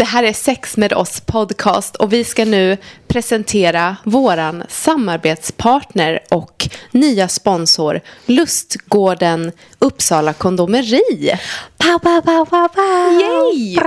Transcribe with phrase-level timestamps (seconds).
[0.00, 2.76] Det här är Sex med oss podcast och vi ska nu
[3.08, 11.32] presentera våran samarbetspartner och nya sponsor Lustgården Uppsala Kondomeri.
[11.78, 13.20] Pow, pow, pow, pow, pow.
[13.20, 13.78] Yay!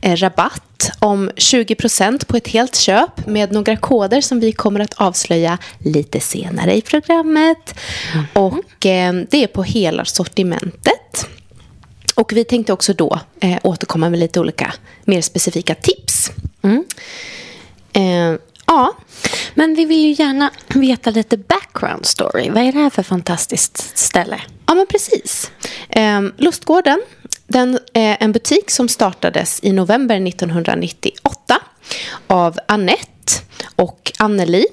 [0.00, 4.94] eh, rabatt om 20% på ett helt köp med några koder som vi kommer att
[4.94, 7.74] avslöja lite senare i programmet.
[8.14, 8.26] Mm.
[8.32, 11.28] Och eh, det är på hela sortimentet.
[12.14, 14.74] Och vi tänkte också då eh, återkomma med lite olika
[15.04, 16.30] mer specifika tips.
[16.62, 16.84] Mm.
[17.92, 18.92] Eh, ja.
[19.54, 22.50] Men vi vill ju gärna veta lite background story.
[22.50, 24.40] Vad är det här för fantastiskt ställe?
[24.66, 25.50] Ja, men precis.
[25.88, 27.00] Eh, Lustgården
[27.46, 31.60] den är en butik som startades i november 1998
[32.26, 33.32] av Annette
[33.76, 34.66] och Anneli.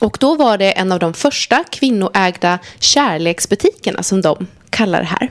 [0.00, 5.30] Och då var det en av de första kvinnoägda kärleksbutikerna som de kallar det här.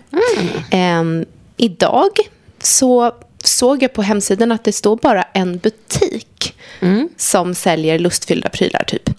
[0.72, 1.22] Mm.
[1.22, 2.11] Eh, idag
[2.59, 7.09] så såg jag på hemsidan att det står bara en butik mm.
[7.17, 8.84] som säljer lustfyllda prylar.
[8.84, 9.09] typ.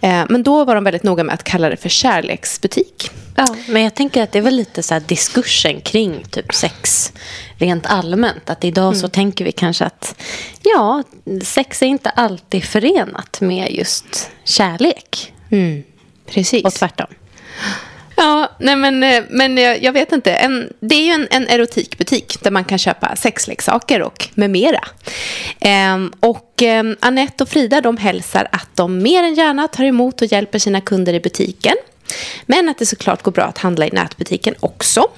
[0.00, 3.10] Eh, men då var de väldigt noga med att kalla det för kärleksbutik.
[3.36, 7.12] Ja, men jag tänker att det väl lite så här diskursen kring typ sex
[7.58, 8.50] rent allmänt.
[8.50, 9.00] Att idag mm.
[9.00, 10.14] så tänker vi kanske att
[10.62, 11.02] ja,
[11.42, 15.32] sex är inte alltid förenat med just kärlek.
[15.50, 15.82] Mm.
[16.26, 16.64] Precis.
[16.64, 17.06] Och tvärtom.
[18.22, 20.32] Ja, nej men, eh, men jag, jag vet inte.
[20.32, 24.80] En, det är ju en, en erotikbutik där man kan köpa sexleksaker och med mera.
[25.60, 30.22] Ehm, och ehm, Annette och Frida de hälsar att de mer än gärna tar emot
[30.22, 31.74] och hjälper sina kunder i butiken.
[32.46, 35.08] Men att det såklart går bra att handla i nätbutiken också.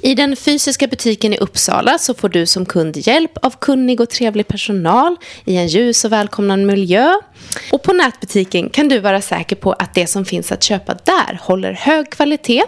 [0.00, 4.10] I den fysiska butiken i Uppsala så får du som kund hjälp av kunnig och
[4.10, 7.14] trevlig personal i en ljus och välkomnande miljö.
[7.72, 11.40] Och på nätbutiken kan du vara säker på att det som finns att köpa där
[11.42, 12.62] håller hög kvalitet.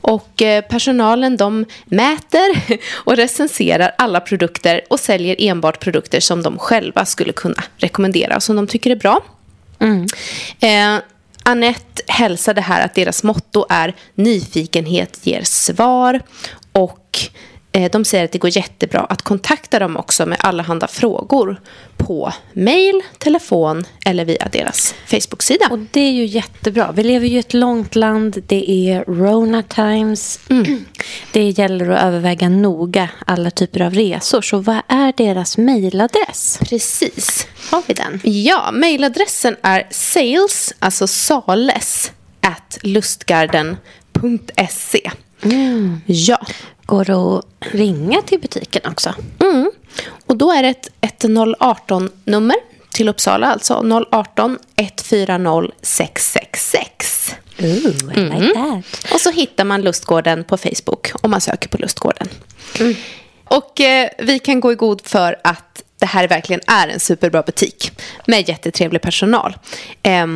[0.00, 6.58] Och eh, personalen de mäter och recenserar alla produkter och säljer enbart produkter som de
[6.58, 9.24] själva skulle kunna rekommendera och som de tycker är bra.
[9.78, 10.06] Mm.
[10.60, 11.02] Eh,
[11.48, 16.20] Annette hälsade här att deras motto är nyfikenhet ger svar
[16.72, 17.18] och
[17.70, 21.60] de säger att det går jättebra att kontakta dem också med allehanda frågor
[21.96, 25.68] på mail, telefon eller via deras Facebook-sida.
[25.70, 26.92] Och det är ju jättebra.
[26.92, 28.42] Vi lever ju i ett långt land.
[28.46, 30.40] Det är Rona Times.
[30.50, 30.84] Mm.
[31.32, 34.40] Det gäller att överväga noga alla typer av resor.
[34.40, 36.58] Så vad är deras mailadress?
[36.62, 37.46] Precis.
[37.70, 38.20] Har vi den?
[38.24, 45.10] Ja, mailadressen är sales, alltså sales, at lustgarden.se.
[45.42, 46.00] Mm.
[46.06, 46.38] Ja.
[46.88, 49.14] Går att ringa till butiken också?
[49.40, 49.70] Mm.
[50.26, 52.56] Och då är det ett, ett 018-nummer
[52.92, 57.34] till Uppsala, alltså 018 140 666.
[57.58, 58.52] Ooh, I like mm.
[58.52, 59.12] that.
[59.12, 62.28] Och så hittar man Lustgården på Facebook om man söker på Lustgården.
[62.80, 62.94] Mm.
[63.44, 67.42] Och eh, vi kan gå i god för att det här verkligen är en superbra
[67.42, 67.92] butik
[68.26, 69.56] med jättetrevlig personal.
[70.02, 70.26] Eh,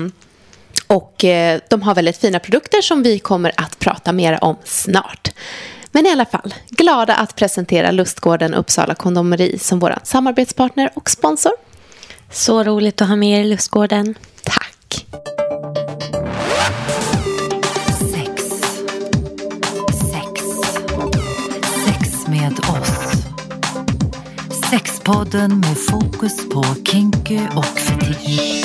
[0.87, 5.31] och eh, de har väldigt fina produkter som vi kommer att prata mer om snart.
[5.93, 11.53] Men i alla fall, glada att presentera Lustgården Uppsala Kondomeri som vår samarbetspartner och sponsor.
[12.31, 14.15] Så roligt att ha med er i Lustgården.
[14.43, 15.07] Tack.
[18.15, 18.43] Sex.
[20.13, 20.45] Sex.
[21.87, 23.13] Sex med oss.
[24.71, 28.65] Sexpodden med fokus på kinky och fetisch.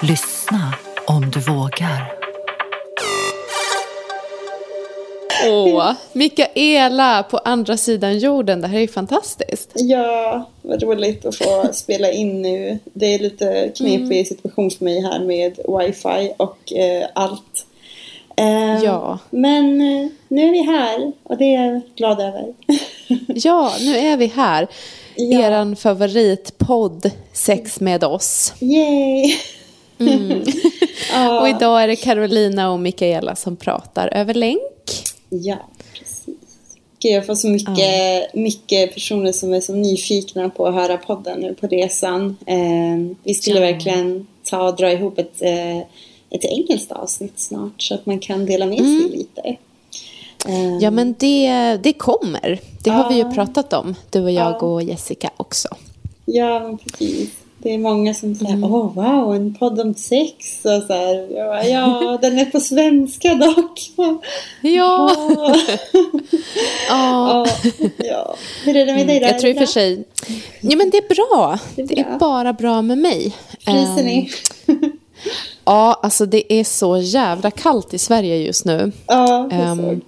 [0.00, 0.74] Lyssna
[1.06, 2.15] om du vågar.
[5.48, 8.60] Åh, Mikaela på andra sidan jorden.
[8.60, 9.72] Det här är fantastiskt.
[9.74, 12.78] Ja, vad roligt att få spela in nu.
[12.84, 14.24] Det är lite knepig mm.
[14.24, 17.66] situation för mig här med wifi och eh, allt.
[18.36, 19.18] Eh, ja.
[19.30, 22.54] Men eh, nu är vi här och det är jag glad över.
[23.26, 24.66] ja, nu är vi här.
[25.16, 25.40] Ja.
[25.40, 28.54] Eran favoritpodd Sex med oss.
[28.60, 29.36] Yay!
[29.98, 30.44] Mm.
[31.40, 34.60] Och idag är det Carolina och Mikaela som pratar över länk.
[35.30, 35.56] Ja,
[35.98, 36.26] precis.
[36.98, 41.40] Gud, jag får så mycket, mycket personer som är så nyfikna på att höra podden
[41.40, 42.36] nu på resan.
[42.46, 43.72] Eh, vi skulle Ja.
[43.72, 45.78] verkligen ta och dra ihop ett, eh,
[46.30, 49.40] ett engelskt avsnitt snart så att man kan dela med sig lite.
[50.48, 52.60] Eh, Ja, men det, det kommer.
[52.84, 53.32] Det har vi ju Ja.
[53.34, 54.56] pratat om, du och jag Ja.
[54.66, 55.68] och Jessica också.
[56.24, 57.30] Ja, precis.
[57.66, 60.64] Det är många som säger åh wow, en podd om sex.
[60.64, 61.28] Och så här,
[61.70, 63.90] ja, den är på svenska dock.
[63.96, 64.18] Ja,
[64.62, 65.10] Ja.
[66.88, 67.46] ja.
[67.46, 67.46] ja,
[67.96, 68.34] ja.
[68.64, 69.26] Hur är det med dig då?
[69.26, 70.04] jag tror i och för sig...
[70.60, 71.58] Ja, men det är bra.
[71.76, 72.18] Det är Det är bra.
[72.18, 73.34] bara bra med mig.
[73.64, 74.30] Fryser Ehm, ni?
[75.64, 78.92] Ja, alltså det är så jävla kallt i Sverige just nu.
[79.06, 80.00] ja, jag Ehm, såg.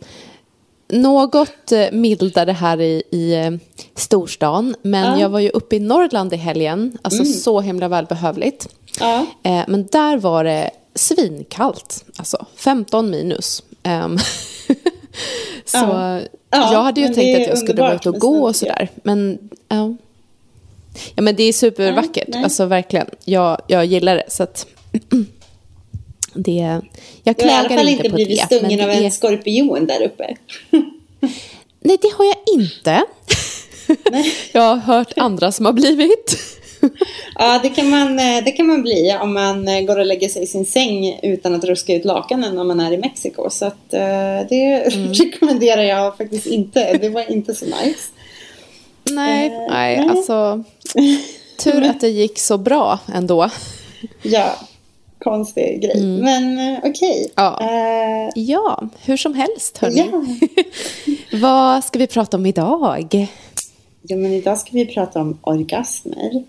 [0.89, 3.51] Något eh, mildare här i, i eh,
[3.95, 5.21] storstan, men Ja.
[5.21, 8.69] jag var ju uppe i Norrland i helgen, alltså så himla välbehövligt.
[9.01, 9.27] Ja.
[9.43, 13.63] Eh, men där var det svinkallt, alltså 15 minus.
[13.83, 14.19] Ehm,
[15.65, 16.21] så Ja.
[16.51, 19.39] Ja, jag hade ju tänkt att jag skulle vara ute och gå och sådär, men
[19.69, 19.97] ja.
[21.15, 22.45] Ja men det är supervackert, Ja, nej.
[22.45, 23.07] alltså verkligen.
[23.25, 24.67] Jag, jag gillar det, så att
[26.43, 26.81] det,
[27.25, 28.57] jag Jag har i alla klagar fall inte inte på blivit det.
[28.57, 29.11] stungen av det en är...
[29.11, 30.37] skorpion där uppe.
[31.81, 33.03] Nej, det har jag inte.
[34.53, 36.39] jag har hört andra som har blivit.
[37.35, 40.29] Ja, det kan, man, eh, det kan man bli om man eh, går och lägger
[40.29, 43.51] sig i sin säng utan att ruska ut lakanen om man är i Mexiko.
[43.51, 44.01] Så att, eh,
[44.49, 45.13] det Mm.
[45.13, 46.93] rekommenderar jag faktiskt inte.
[46.99, 48.09] Det var inte så nice.
[49.11, 50.09] nej, Eh, nej, nej.
[50.09, 50.65] alltså.
[51.65, 53.51] Tur att det gick så bra ändå.
[54.23, 54.55] Ja,
[55.31, 55.99] konstig grej.
[55.99, 56.21] Mm.
[56.21, 56.91] Men eh, okej.
[56.93, 57.29] Okay.
[57.35, 57.59] Ja.
[57.63, 59.97] Uh, ja, hur som helst hörni.
[59.97, 60.23] Yeah.
[61.43, 63.29] Vad ska vi prata om idag?
[64.03, 66.45] Ja, men idag ska vi prata om orgasmer.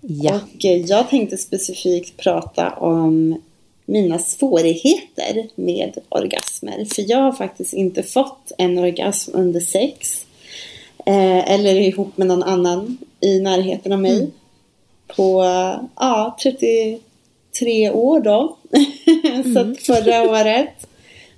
[0.00, 0.34] Ja.
[0.34, 3.40] Och eh, jag tänkte specifikt prata om
[3.86, 6.84] mina svårigheter med orgasmer.
[6.94, 10.26] För jag har faktiskt inte fått en orgasm under sex.
[11.06, 14.16] Eh, eller ihop med någon annan i närheten av mig.
[14.16, 14.30] Mm.
[15.16, 15.42] På
[15.96, 16.98] ja, 30,
[17.58, 18.56] tre år då.
[19.52, 19.76] så att mm.
[19.76, 20.86] förra året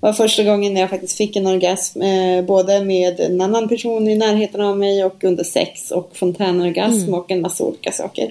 [0.01, 2.03] var första gången jag faktiskt fick en orgasm.
[2.03, 7.03] Eh, både med en annan person i närheten av mig och under sex och fontänorgasm
[7.03, 7.15] mm.
[7.15, 8.31] och en massa olika saker.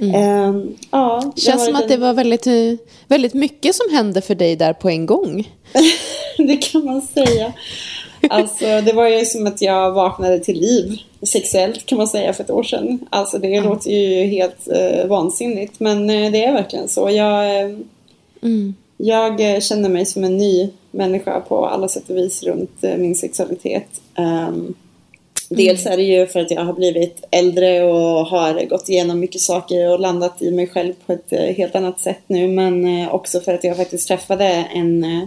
[0.00, 0.14] Mm.
[0.14, 2.46] Eh, ja, det känns som att det var väldigt,
[3.08, 5.50] väldigt mycket som hände för dig där på en gång.
[6.38, 7.52] det kan man säga.
[8.30, 12.44] Alltså, det var ju som att jag vaknade till liv sexuellt kan man säga för
[12.44, 12.98] ett år sedan.
[13.10, 17.10] Alltså det låter ju helt eh, vansinnigt men eh, det är verkligen så.
[17.10, 17.70] Jag, eh,
[18.96, 22.96] jag eh, känner mig som en ny människa på alla sätt och vis runt eh,
[22.96, 23.88] min sexualitet.
[24.14, 24.74] Ehm,
[25.48, 29.40] Dels är det ju för att jag har blivit äldre och har gått igenom mycket
[29.40, 32.48] saker och landat i mig själv på ett eh, helt annat sätt nu.
[32.48, 34.44] Men också för att jag faktiskt träffade
[34.74, 35.26] en,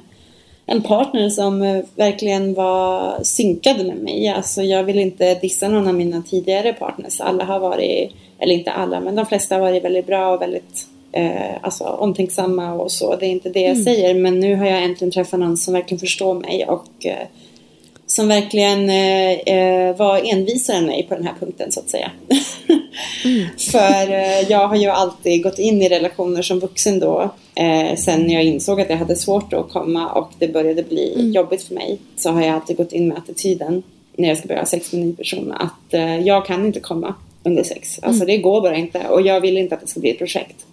[0.71, 4.27] en partner som eh, verkligen var synkad med mig.
[4.27, 7.21] Alltså jag vill inte dissa någon av mina tidigare partners.
[7.21, 10.88] Alla har varit, eller inte alla, men de flesta har varit väldigt bra och väldigt
[11.12, 13.16] eh, alltså, omtänksamma och så.
[13.16, 14.13] Det är inte det jag säger.
[14.13, 17.27] Men nu har jag äntligen träffat någon som verkligen förstår mig och eh,
[18.10, 22.12] som verkligen eh, eh, var envisare än mig på den här punkten så att säga.
[23.72, 27.34] För eh, jag har ju alltid gått in i relationer som vuxen då.
[27.56, 31.64] Eh, sen jag insåg att jag hade svårt att komma och det började bli jobbigt
[31.64, 32.00] för mig.
[32.16, 33.84] Så har jag alltid gått in med attityden
[34.18, 35.51] när jag ska börja ha sex med en ny person.
[35.51, 38.00] Att eh, jag kan inte komma under sex.
[38.01, 39.08] Alltså det går bara inte.
[39.08, 40.66] Och jag vill inte att det ska bli ett projekt.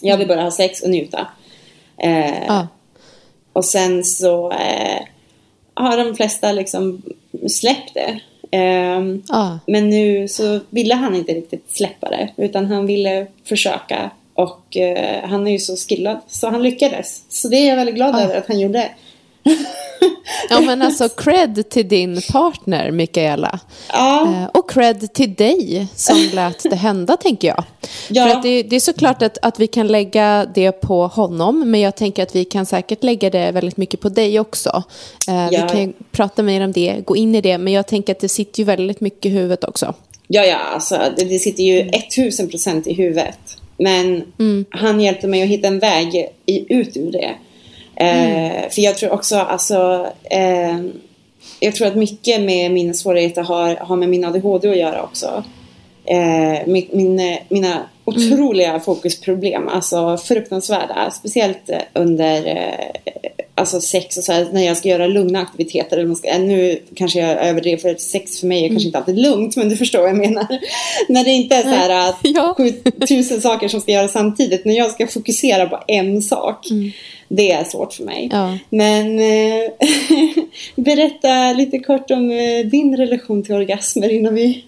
[0.00, 1.26] Jag vill bara ha sex och njuta.
[2.48, 2.66] Ja.
[3.52, 5.00] och sen så eh,
[5.82, 7.02] har de flesta liksom
[7.48, 8.20] släppt det.
[8.56, 9.58] Ehm, Ja.
[9.66, 12.28] Men nu så ville han inte riktigt släppa det.
[12.36, 14.10] Utan han ville försöka.
[14.34, 16.20] Och eh, han är ju så skillad.
[16.26, 17.24] Så han lyckades.
[17.28, 18.88] Så det är jag väldigt glad över att han gjorde.
[20.50, 23.60] ja, men alltså cred till din partner, Mikaela.
[23.92, 27.64] Ja, Eh, Och cred till dig som lät det hända, tänker jag.
[28.08, 28.24] Ja.
[28.28, 31.80] För att det, det är såklart att, att vi kan lägga det på honom, men
[31.80, 34.82] jag tänker att vi kan säkert lägga det väldigt mycket på dig också.
[35.28, 35.48] Eh, Ja.
[35.50, 38.28] Vi kan prata mer om det, gå in i det, men jag tänker att det
[38.28, 39.94] sitter ju väldigt mycket i huvudet också.
[40.28, 43.38] ja, ja alltså, det, det sitter ju 1000 procent i huvudet.
[43.78, 44.22] Men
[44.70, 47.30] han hjälpte mig att hitta en väg i, ut ur det.
[48.00, 50.78] Eh, För jag tror också, alltså, eh,
[51.60, 55.44] jag tror att mycket med mina svårigheter har, har med min ADHD att göra också.
[56.04, 61.10] Eh, min, min, eh, mina otroliga fokusproblem, alltså fruktansvärda.
[61.10, 63.12] Speciellt eh, under, eh,
[63.54, 65.98] alltså sex och så här, när jag ska göra lugna aktiviteter.
[65.98, 69.56] Eller ska, nu kanske jag överdrev för sex för mig är kanske inte alltid lugnt
[69.56, 70.46] men du förstår vad jag menar.
[71.08, 72.56] när det inte är så här att Ja.
[73.00, 74.64] 7000 saker som ska göras samtidigt.
[74.64, 76.66] När jag ska fokusera på en sak.
[77.32, 78.28] Det är svårt för mig.
[78.32, 78.58] Ja.
[78.70, 79.70] Men eh,
[80.84, 84.64] berätta lite kort om eh, din relation till orgasmer innan vi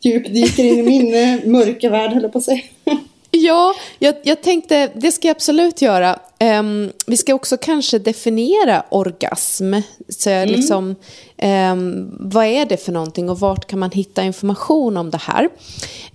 [0.00, 2.62] djupdyker in i min eh, mörka värld höll jag på att säga.
[3.34, 6.18] Ja, jag, jag tänkte, det ska jag absolut göra.
[6.38, 9.74] Ehm, vi ska också kanske definiera orgasm.
[10.08, 10.96] Så jag liksom,
[11.36, 15.48] ehm, vad är det för någonting och vart kan man hitta information om det här?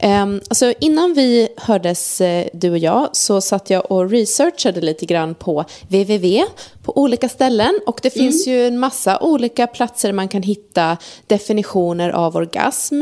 [0.03, 5.05] Um, alltså innan vi hördes, eh, du och jag, så satt jag och researchade lite
[5.05, 6.43] grann på www
[6.83, 7.79] på olika ställen.
[7.85, 10.97] Och det finns ju en massa olika platser man kan hitta
[11.27, 13.01] definitioner av orgasm.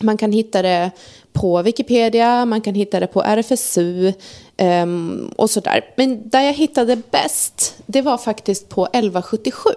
[0.00, 0.90] Man kan hitta det
[1.32, 4.12] på Wikipedia, man kan hitta det på RFSU
[4.58, 5.84] um, och sådär.
[5.96, 9.70] Men där jag hittade bäst, det var faktiskt på 1177.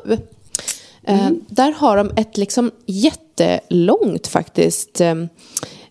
[1.09, 5.29] Uh, där har de ett liksom jättelångt faktiskt um,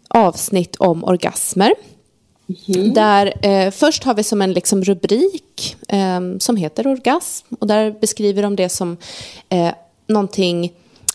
[0.08, 1.74] avsnitt om orgasmer.
[2.94, 7.90] Där eh, först har vi som en liksom rubrik eh, som heter orgasm och där
[8.00, 8.96] beskriver de det som
[9.48, 9.70] eh,
[10.06, 10.72] någonting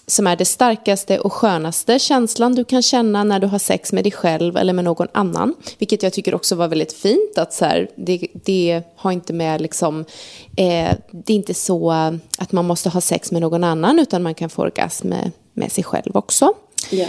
[0.09, 4.03] som är det starkaste och skönaste känslan du kan känna när du har sex med
[4.03, 5.55] dig själv eller med någon annan.
[5.77, 9.61] Vilket jag tycker också var väldigt fint att så här, det, det har inte med
[9.61, 9.99] liksom,
[10.57, 11.91] eh, det är inte så
[12.37, 15.71] att man måste ha sex med någon annan utan man kan få orgasm med, med
[15.71, 16.53] sig själv också.
[16.89, 17.07] Ja.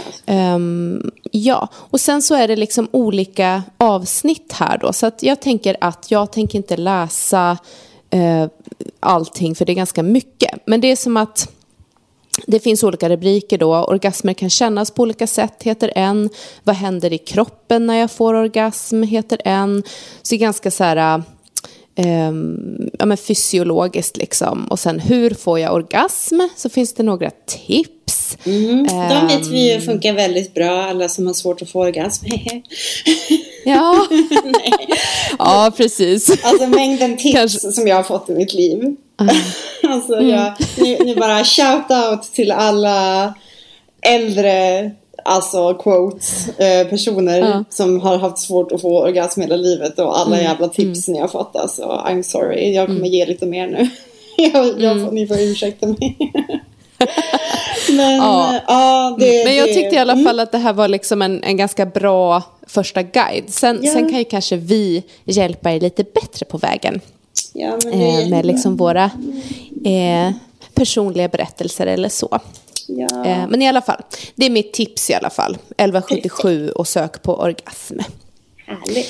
[0.55, 4.93] Um, ja, och sen så är det liksom olika avsnitt här då.
[4.93, 7.57] Så att jag tänker att jag tänker inte läsa
[8.15, 8.47] uh,
[8.99, 10.51] allting för det är ganska mycket.
[10.65, 11.51] Men det är som att
[12.47, 13.75] det finns olika rubriker då.
[13.75, 16.29] Orgasmer kan kännas på olika sätt heter en.
[16.63, 19.83] Vad händer i kroppen när jag får orgasm heter en.
[20.21, 21.23] Så det är ganska så här...
[21.95, 24.65] Um, ja, men fysiologiskt liksom.
[24.65, 26.39] Och sen hur får jag orgasm?
[26.55, 28.37] Så finns det några tips.
[28.45, 32.25] Mm, de vet vi ju funkar väldigt bra, alla som har svårt att få orgasm.
[33.65, 34.07] Ja,
[35.39, 36.45] ja precis.
[36.45, 38.95] Alltså mängden tips Kanske- som jag har fått i mitt liv.
[39.89, 43.33] alltså jag, nu, nu bara shout out till alla
[44.01, 44.91] äldre,
[45.25, 47.63] alltså quotes, eh, personer Ja.
[47.69, 51.27] som har haft svårt att få orgasm hela livet och alla jävla tips ni har
[51.27, 51.55] fått.
[51.55, 53.89] Alltså I'm sorry, jag kommer ge lite mer nu.
[54.53, 56.17] jag, jag får, ni får ursäkta mig.
[57.89, 58.53] Men Ja.
[58.53, 60.25] ja, ja det, Men jag det- tyckte i alla mm.
[60.25, 63.43] fall att det här var liksom en, en ganska bra första guide.
[63.49, 63.93] Sen, Ja.
[63.93, 67.01] sen kan ju kanske vi hjälpa er lite bättre på vägen.
[67.53, 69.03] Ja, Eh, med liksom våra
[69.85, 70.31] eh,
[70.73, 72.39] personliga berättelser eller så.
[72.97, 73.25] Ja.
[73.25, 74.01] Eh, men i alla fall,
[74.35, 75.53] det är mitt tips i alla fall.
[75.53, 77.97] 1177 och sök på orgasm.
[78.65, 79.09] Härligt.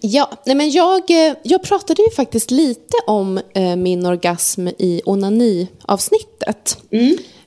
[0.00, 5.02] Ja, nej men jag, eh, jag pratade ju faktiskt lite om eh, min orgasm i
[5.04, 6.78] onani-avsnittet.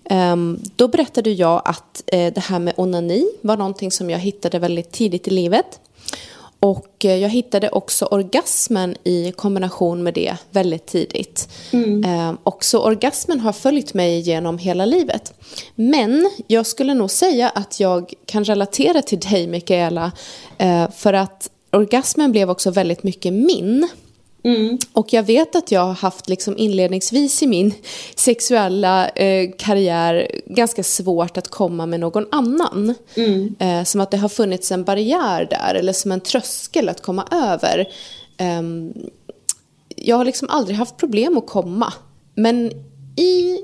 [0.09, 4.59] Ehm, då berättade jag att eh, det här med onani var någonting som jag hittade
[4.59, 5.79] väldigt tidigt i livet.
[6.63, 11.49] Och eh, jag hittade också orgasmen i kombination med det väldigt tidigt.
[12.05, 15.33] Ehm, och så orgasmen har följt mig genom hela livet.
[15.75, 20.11] Men jag skulle nog säga att jag kan relatera till dig, Mikaela.
[20.57, 23.89] eh, för att orgasmen blev också väldigt mycket min.
[24.93, 27.73] Och jag vet att jag har haft liksom inledningsvis i min
[28.15, 32.95] sexuella eh, karriär ganska svårt att komma med någon annan.
[33.59, 37.27] Eh, som att det har funnits en barriär där eller som en tröskel att komma
[37.31, 37.87] över.
[38.37, 38.93] Ehm,
[39.95, 41.93] jag har liksom aldrig haft problem att komma.
[42.35, 42.71] Men
[43.15, 43.59] i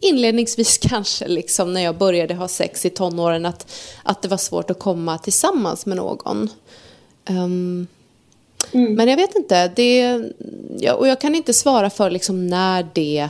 [0.00, 3.72] inledningsvis kanske liksom när jag började ha sex i tonåren att,
[4.02, 6.50] att det var svårt att komma tillsammans med någon.
[8.72, 9.68] Ehm, men jag vet inte.
[9.68, 10.22] Det,
[10.78, 13.28] ja, och jag kan inte svara för liksom när det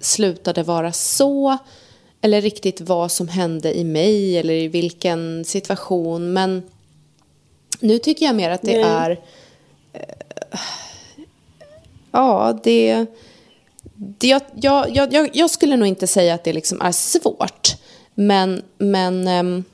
[0.00, 1.58] slutade vara så.
[2.20, 6.32] Eller riktigt vad som hände i mig eller i vilken situation.
[6.32, 6.62] Men
[7.80, 8.82] nu tycker jag mer att det Nej.
[8.82, 9.10] är...
[9.92, 10.58] eh,
[12.12, 13.06] ja, det...
[13.94, 14.42] det jag,
[14.94, 17.76] jag, jag, jag, skulle nog inte säga att det liksom är svårt.
[18.14, 19.64] Men, men ehm,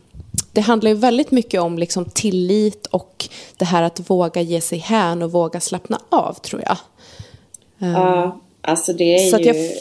[0.59, 4.79] det handlar ju väldigt mycket om liksom tillit och det här att våga ge sig
[4.79, 6.77] hän och våga slappna av, tror jag.
[7.79, 9.73] Ja, alltså det är Så ju jag-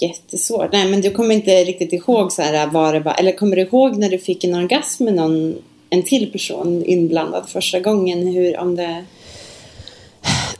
[0.00, 0.72] jättesvårt.
[0.72, 3.14] Nej, men du kommer inte riktigt ihåg så här vad det var.
[3.18, 5.54] Eller kommer du ihåg när du fick en orgasm med någon,
[5.90, 8.26] en till person inblandad första gången?
[8.26, 9.04] Hur, om det...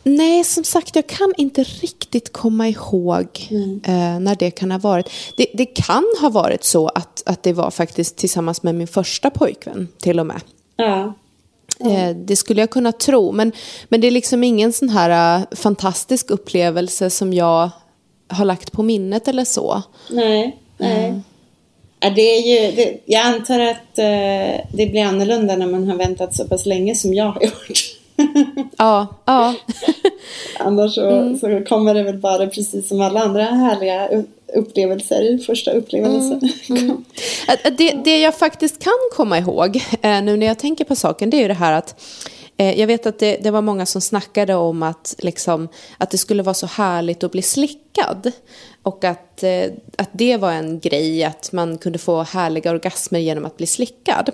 [0.05, 3.27] Nej, som sagt, jag kan inte riktigt komma ihåg
[3.85, 5.11] eh, när det kan ha varit.
[5.37, 9.31] Det, det kan ha varit så att, att det var faktiskt tillsammans med min första
[9.31, 10.41] pojkvän, till och med.
[10.77, 11.15] Ja.
[11.81, 13.53] Eh, det skulle jag kunna tro, men,
[13.89, 17.71] men det är liksom ingen sån här eh, fantastisk upplevelse som jag
[18.29, 19.83] har lagt på minnet eller så.
[20.11, 21.21] Nej, nej.
[22.01, 25.97] Ja, det är ju, det, jag antar att eh, det blir annorlunda när man har
[25.97, 27.99] väntat så pass länge som jag har gjort.
[28.79, 29.55] Ja, ja.
[30.59, 34.09] Annars så, så kommer det väl bara precis som alla andra härliga
[34.55, 36.51] upplevelser, första upplevelsen.
[37.49, 41.31] Att- att Det, det jag faktiskt kan komma ihåg nu när jag tänker på saken
[41.31, 42.03] det är ju det här att
[42.57, 45.69] jag vet att det, det var många som snackade om att, liksom,
[45.99, 48.33] att det skulle vara så härligt att bli slickad.
[48.83, 49.45] Och att,
[49.97, 54.31] att det var en grej, att man kunde få härliga orgasmer genom att bli slickad.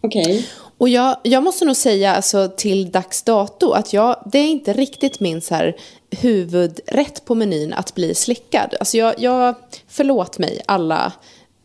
[0.00, 0.46] Okej.
[0.80, 4.72] Och jag, jag måste nog säga alltså, till dags dato att jag, det är inte
[4.72, 5.76] riktigt min så här,
[6.10, 8.74] huvudrätt på menyn att bli slickad.
[8.80, 9.54] Alltså jag, jag,
[9.88, 11.12] förlåt mig alla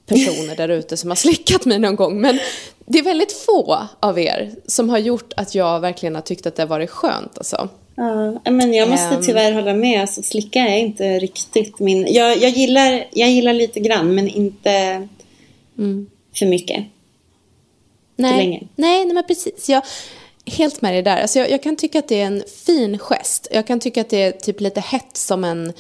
[0.05, 2.22] personer där ute som har slickat mig någon gång.
[2.22, 2.39] Men
[2.86, 6.55] det är väldigt få av er som har gjort att jag verkligen har tyckt att
[6.55, 7.38] det har varit skönt.
[7.38, 7.69] Alltså.
[7.95, 9.24] Ja, men jag måste Ehm.
[9.24, 10.01] tyvärr hålla med.
[10.01, 12.13] Alltså, slicka är inte riktigt min...
[12.13, 15.07] Jag, jag, gillar, jag gillar lite grann, men inte
[16.39, 16.86] för mycket.
[18.15, 18.67] Nej, länge.
[18.75, 19.69] nej, nej, men precis.
[19.69, 19.81] Jag,
[20.45, 21.22] helt med dig där.
[21.22, 23.48] Alltså jag, jag kan tycka att det är en fin gest.
[23.51, 25.74] Jag kan tycka att det är typ lite hett som en,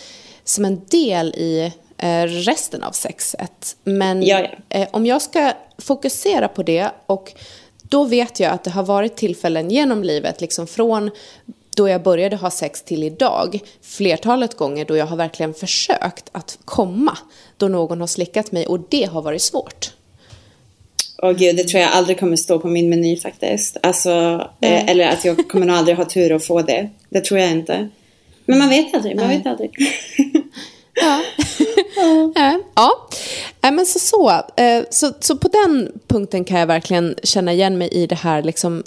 [0.43, 3.75] som en del i eh, resten av sexet.
[3.83, 4.49] Men Ja, ja.
[4.69, 7.33] Eh, om jag ska fokusera på det och
[7.81, 11.11] då vet jag att det har varit tillfällen genom livet, liksom från
[11.75, 16.57] då jag började ha sex till idag, flertalet gånger då jag har verkligen försökt att
[16.65, 17.17] komma,
[17.57, 19.94] då någon har slickat mig och det har varit svårt.
[21.17, 23.77] Åh gud, det tror jag aldrig kommer stå på min meny faktiskt.
[23.83, 24.09] Alltså,
[24.61, 26.89] eh, eller att jag kommer nog aldrig ha tur att få det.
[27.09, 27.89] Det tror jag inte.
[28.45, 29.71] Men man vet aldrig, man vet aldrig.
[31.01, 31.21] Ja.
[32.35, 32.59] ja.
[32.75, 33.07] ja.
[33.61, 34.29] Nej, men så, så.
[34.61, 35.13] Eh, så.
[35.19, 38.83] Så på den punkten kan jag verkligen känna igen mig i det här liksom,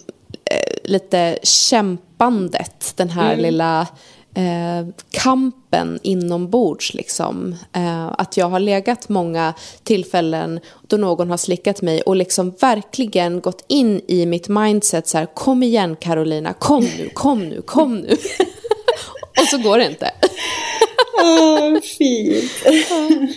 [0.51, 2.93] eh, lite kämpandet.
[2.97, 3.87] Den här lilla
[4.39, 6.95] eh, kampen inombords.
[6.95, 7.57] Liksom.
[7.73, 13.41] Eh, att jag har legat många tillfällen då någon har slickat mig och liksom verkligen
[13.41, 17.97] gått in i mitt mindset så här, kom igen Carolina, kom nu, kom nu, kom
[17.97, 18.11] nu.
[19.41, 20.11] och så går det inte.
[21.23, 22.53] Åh, fint.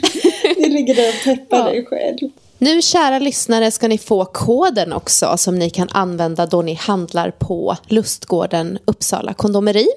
[0.57, 2.29] Du ligger där och peppar dig själv.
[2.63, 7.31] Nu kära lyssnare ska ni få koden också som ni kan använda då ni handlar
[7.31, 9.87] på Lustgården Uppsala kondomeri.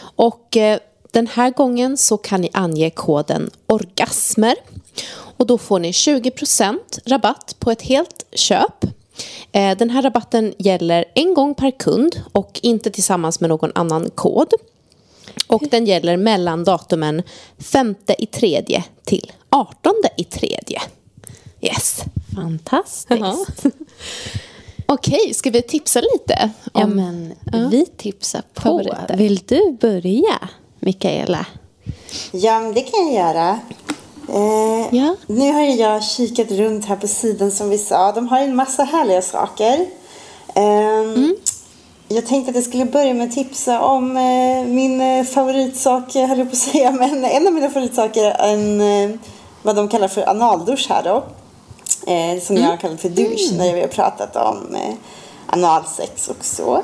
[0.00, 0.78] Och eh,
[1.10, 4.54] den här gången så kan ni ange koden orgasmer
[5.12, 8.84] och då får ni 20% rabatt på ett helt köp.
[9.52, 14.10] Eh, Den här rabatten gäller en gång per kund och inte tillsammans med någon annan
[14.10, 14.52] kod.
[15.46, 17.22] Och den gäller mellan datumen
[17.58, 20.80] 5 i tredje till 18 i tredje.
[21.60, 22.00] Yes.
[22.36, 23.20] Fantastiskt.
[23.20, 23.36] Ja.
[24.86, 26.50] Okej, ska vi tipsa lite?
[26.74, 27.68] Ja, om- men Ja.
[27.70, 28.60] vi tipsar på.
[28.62, 29.16] Favoriter.
[29.16, 30.48] Vill du börja,
[30.80, 31.46] Mikaela?
[32.32, 33.58] Ja, men det kan jag göra.
[34.28, 35.16] Eh, Ja.
[35.26, 38.12] Nu har jag kikat runt här på sidan som vi sa.
[38.12, 39.86] De har en massa härliga saker.
[40.54, 41.36] Ehm,
[42.12, 46.28] Jag tänkte att jag skulle börja med att tipsa om eh, min eh, favoritsak, jag
[46.28, 49.16] höll jag på att säga, men en av mina favoritsaker är en, eh,
[49.62, 51.24] vad de kallar för analdusch här då.
[52.06, 54.94] Eh, som jag kallar för dusch när vi har pratat om eh,
[55.46, 56.82] analsex och så.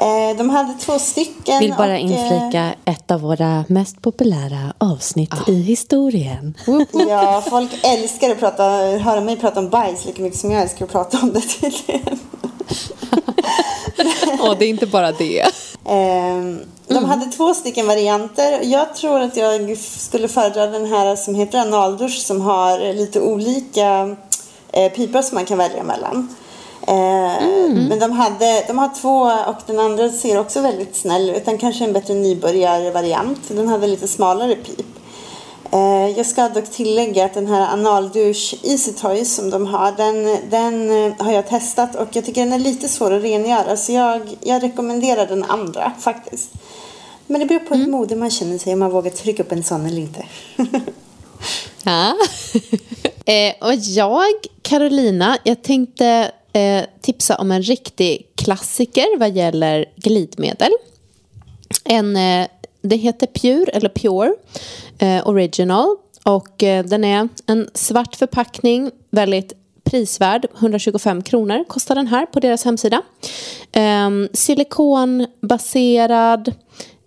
[0.00, 1.58] Eh, de hade två stycken.
[1.58, 6.54] Vill bara och, eh, inflika ett av våra mest populära avsnitt i historien.
[7.08, 8.64] Ja, folk älskar att prata,
[8.98, 12.18] höra mig prata om bajs lika mycket som jag älskar att prata om det tydligen.
[14.40, 15.44] Åh, det är inte bara det.
[15.88, 18.60] Ehm, De hade två stycken varianter.
[18.62, 24.16] Jag tror att jag skulle föredra den här som heter analdusch som har lite olika
[24.76, 26.34] eh, pipor som man kan välja mellan.
[26.86, 27.42] Eh,
[27.88, 31.44] Men de, hade, de har två och den andra ser också väldigt snäll ut.
[31.44, 33.38] Den kanske är en bättre nybörjarvariant.
[33.48, 34.86] Den hade lite smalare pip.
[35.72, 40.38] Eh, Jag ska dock tillägga att den här analdusch Easy Toys som de har, den,
[40.50, 44.36] den har jag testat och jag tycker den är lite svår att rengöra så jag,
[44.40, 46.50] jag rekommenderar den andra faktiskt.
[47.26, 49.64] Men det beror på hur modig man känner sig om man vågar trycka upp en
[49.64, 50.24] sån eller inte.
[51.86, 52.14] Ja.
[53.24, 54.32] Eh, och jag,
[54.62, 60.72] Carolina, jag tänkte eh, tipsa om en riktig klassiker vad gäller glidmedel.
[61.84, 62.46] En, eh,
[62.82, 64.34] det heter Pure, eller Pure
[64.98, 65.96] eh, Original.
[66.24, 69.52] Och eh, den är en svart förpackning, väldigt
[69.84, 70.46] prisvärd.
[70.58, 73.02] 125 kronor kostar den här på deras hemsida.
[73.76, 76.52] Um, silikonbaserad,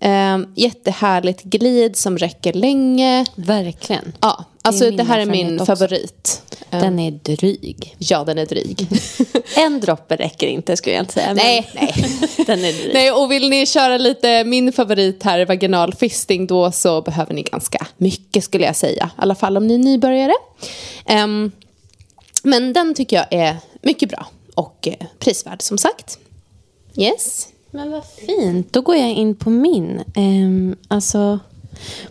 [0.01, 3.25] um, jättehärligt glid som räcker länge.
[3.35, 4.13] Verkligen.
[4.21, 5.65] Ja, alltså Det här är min också.
[5.65, 6.41] favorit.
[6.69, 7.95] Den är dryg.
[7.97, 8.87] Ja, den är dryg.
[9.57, 11.33] En droppe räcker inte skulle jag inte säga.
[11.33, 11.93] Nej, nej.
[12.45, 12.93] Den är dryg.
[12.93, 17.41] Nej, och vill ni köra lite min favorit här, vaginal fisting, då så behöver ni
[17.43, 19.09] ganska mycket skulle jag säga.
[19.17, 20.33] I alla fall om ni är nybörjare.
[21.05, 21.51] Ehm,
[22.43, 26.19] men den tycker jag är mycket bra och eh, prisvärd som sagt.
[26.95, 27.47] Yes.
[27.71, 28.73] Men vad fint.
[28.73, 30.03] Då går jag in på min.
[30.15, 31.39] Ehm, alltså,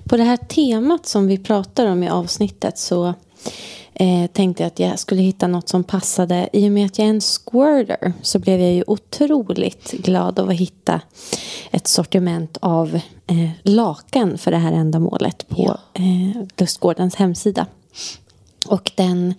[0.05, 3.15] på det här temat som vi pratar om i avsnittet så
[3.95, 6.49] eh, tänkte jag att jag skulle hitta något som passade.
[6.53, 10.49] I och med att jag är en squirter så blev jag ju otroligt glad av
[10.49, 11.01] att hitta
[11.71, 17.67] ett sortiment av eh, lakan för det här ändamålet på eh, Lustgårdens hemsida.
[18.67, 19.35] Och den,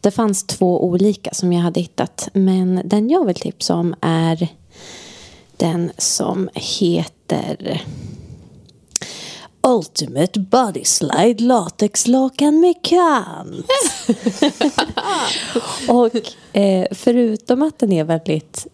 [0.00, 2.28] det fanns två olika som jag hade hittat.
[2.32, 4.48] Men den jag vill tipsa om är
[5.56, 7.82] den som heter
[9.62, 13.66] Ultimate Body Slide Latexlakan med kant.
[15.88, 16.10] och
[16.56, 18.66] eh, förutom att den är väldigt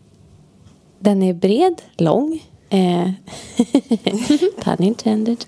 [0.98, 3.10] den är bred, lång eh,
[4.64, 5.44] pun intended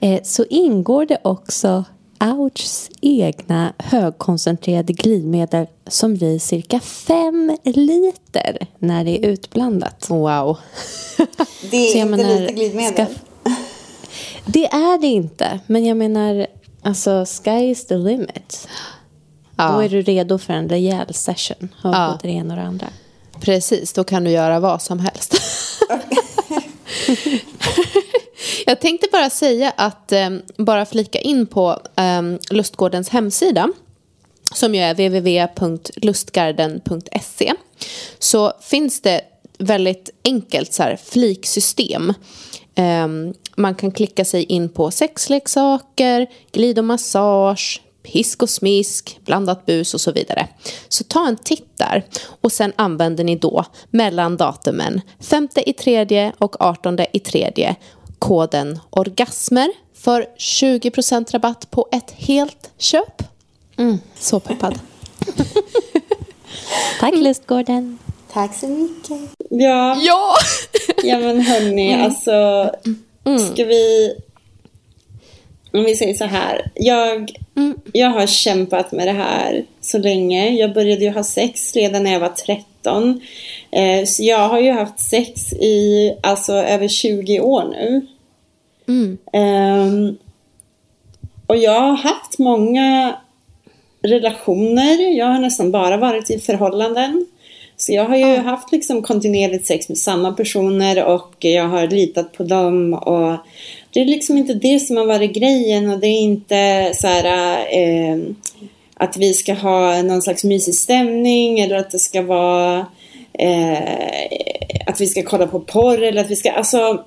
[0.00, 1.84] eh, så ingår det också
[2.20, 10.06] Ouchs egna högkoncentrerade glidmedel som blir cirka fem liter när det är utblandat.
[10.10, 10.58] Wow.
[11.70, 13.06] Det är inte menar, lite glidmedel.
[13.06, 13.06] ska-
[14.46, 16.46] Det är det inte, men jag menar
[16.82, 18.68] alltså sky is the limit.
[19.56, 19.72] Ja.
[19.72, 22.08] Då är du redo för en rejäl session av Ja.
[22.12, 22.86] både det ena och det andra.
[23.40, 25.34] Precis, då kan du göra vad som helst.
[28.66, 33.68] Jag tänkte bara säga att, eh, bara flika in på eh, Lustgårdens hemsida
[34.54, 37.52] som ju är www.lustgarden.se
[38.18, 39.20] så finns det
[39.58, 42.14] väldigt enkelt så här, fliksystem.
[42.74, 43.08] Eh,
[43.60, 49.94] man kan klicka sig in på sexleksaker, glid och massage, pisk och smisk, blandat bus
[49.94, 50.48] och så vidare.
[50.88, 52.04] Så ta en titt där
[52.40, 57.76] och sen använder ni då mellan datumen 5 i tredje och 18 i tredje
[58.18, 63.22] koden orgasmer för 20% rabatt på ett helt köp.
[64.18, 64.78] Så peppad.
[67.00, 67.98] Tack Lustgården.
[68.32, 69.20] Tack så mycket.
[69.50, 70.34] Ja, Ja!
[71.04, 72.70] ja men hörni, alltså.
[73.38, 74.14] Ska vi...
[75.72, 76.70] Om vi säger så här.
[76.74, 77.30] Jag,
[77.92, 80.50] jag har kämpat med det här så länge.
[80.50, 83.20] Jag började ju ha sex redan när jag var 13.
[83.70, 88.06] Eh, så jag har ju haft sex i alltså över 20 år nu.
[89.32, 90.16] Ehm,
[91.46, 93.16] och jag har haft många
[94.02, 95.16] relationer.
[95.16, 97.26] Jag har nästan bara varit i förhållanden.
[97.80, 102.32] Så jag har ju haft liksom kontinuerligt sex med samma personer och jag har litat
[102.32, 102.94] på dem.
[102.94, 103.36] Och
[103.90, 107.58] det är liksom inte det som har varit grejen och det är inte så här
[107.72, 108.18] eh,
[108.94, 112.86] att vi ska ha någon slags mysig stämning eller att det ska vara
[113.32, 113.78] eh,
[114.86, 117.04] att vi ska kolla på porr eller att vi ska, alltså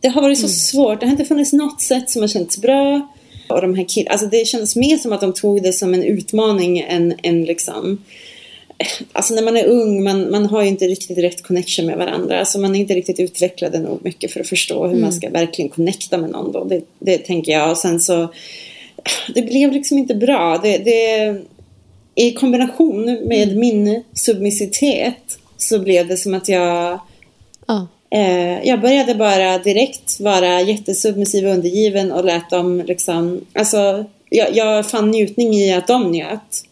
[0.00, 1.00] det har varit så svårt.
[1.00, 3.08] Det har inte funnits något sätt som har känts bra.
[3.48, 6.02] Och de här kill- alltså det kändes mer som att de tog det som en
[6.02, 7.98] utmaning än, än liksom
[9.12, 12.38] Alltså när man är ung, man, man har ju inte riktigt rätt connection med varandra.
[12.38, 15.68] Alltså man är inte riktigt utvecklade nog mycket för att förstå hur man ska verkligen
[15.68, 16.64] connecta med någon då.
[16.64, 17.70] Det, det tänker jag.
[17.70, 18.28] Och sen så,
[19.34, 20.60] det blev liksom inte bra.
[20.62, 21.36] Det, det,
[22.14, 27.00] I kombination med min submissitet så blev det som att jag
[27.68, 27.86] Ja.
[28.10, 34.56] Eh, jag började bara direkt vara jättesubmissiv och undergiven och lät dem liksom, alltså jag,
[34.56, 36.64] jag fann njutning i att de njöt.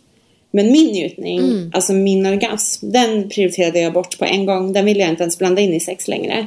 [0.57, 1.40] Men min njutning,
[1.75, 4.73] alltså min orgasm, den prioriterade jag bort på en gång.
[4.73, 6.47] Den ville jag inte ens blanda in i sex längre.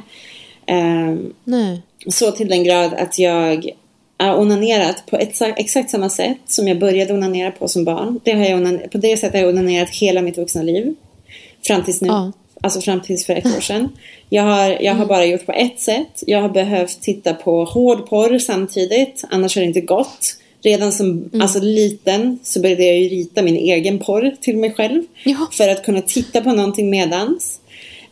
[1.44, 1.82] Nej.
[2.08, 3.70] så till den grad att jag
[4.18, 8.20] har onanerat på exakt, exakt samma sätt som jag började onanera på som barn.
[8.24, 10.94] Det har jag onan- på det sättet har jag onanerat hela mitt vuxna liv.
[11.66, 12.08] Fram tills nu.
[12.08, 12.32] Ja.
[12.62, 13.88] Alltså fram tills för ett år sedan.
[14.28, 16.22] Jag har, jag har bara gjort på ett sätt.
[16.26, 19.24] Jag har behövt titta på hård porr samtidigt.
[19.30, 20.36] Annars har det inte gått.
[20.62, 25.02] Redan som alltså, liten så började jag ju rita min egen porr till mig själv.
[25.24, 25.48] Ja.
[25.52, 27.60] För att kunna titta på någonting medans.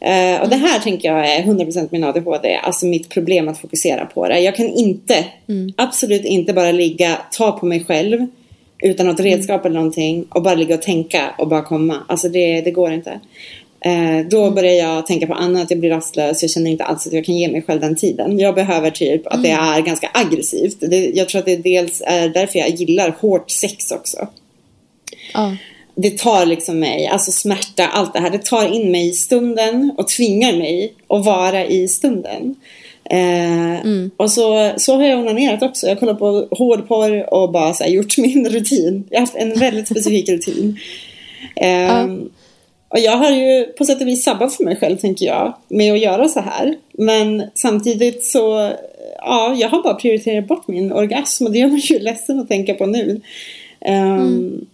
[0.01, 4.07] Eh, och det här tänker jag är 100% min ADHD, alltså mitt problem att fokusera
[4.07, 4.41] på det.
[4.41, 5.25] Jag kan inte,
[5.77, 8.27] absolut inte bara ligga, ta på mig själv
[8.79, 11.97] utan något redskap eller någonting och bara ligga och tänka och bara komma.
[12.09, 13.21] Alltså det, det går inte.
[13.81, 17.13] Eh, då börjar jag tänka på annat, jag blir rastlös, jag känner inte alls att
[17.13, 18.39] jag kan ge mig själv den tiden.
[18.39, 20.77] Jag behöver typ att det är ganska aggressivt.
[20.81, 24.29] Det, jag tror att det dels är därför jag gillar hårt sex också
[25.35, 25.57] Ja.
[25.95, 29.93] det tar liksom mig, alltså smärta, allt det här, det tar in mig i stunden
[29.99, 32.55] och tvingar mig att vara i stunden.
[33.11, 33.81] Eh,
[34.17, 35.87] Och så, så har jag onanerat också.
[35.87, 39.05] Jag kollar på hårdporr och bara så här, gjort min rutin.
[39.11, 40.79] Jag har haft en väldigt specifik rutin.
[41.57, 42.07] Eh,
[42.89, 45.93] Och jag har ju på sätt och vis sabbat för mig själv, tänker jag, med
[45.93, 46.77] att göra så här.
[46.93, 48.73] Men samtidigt så,
[49.19, 52.49] ja, jag har bara prioriterat bort min orgasm och det gör mig ju ledsen att
[52.49, 53.21] tänka på nu.
[53.89, 54.67] Um,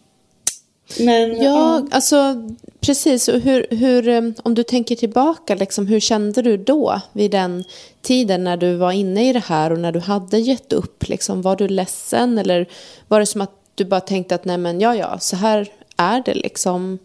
[1.01, 2.49] Men Ja, alltså
[2.81, 3.29] precis.
[3.29, 7.65] Och hur, hur, eh, om du tänker tillbaka, liksom, hur kände du då vid den
[8.03, 11.09] tiden när du var inne i det här och när du hade gett upp?
[11.09, 12.67] Liksom, var du ledsen eller
[13.09, 16.23] var det som att du bara tänkte att nej men ja ja, så här är
[16.25, 16.99] det liksom?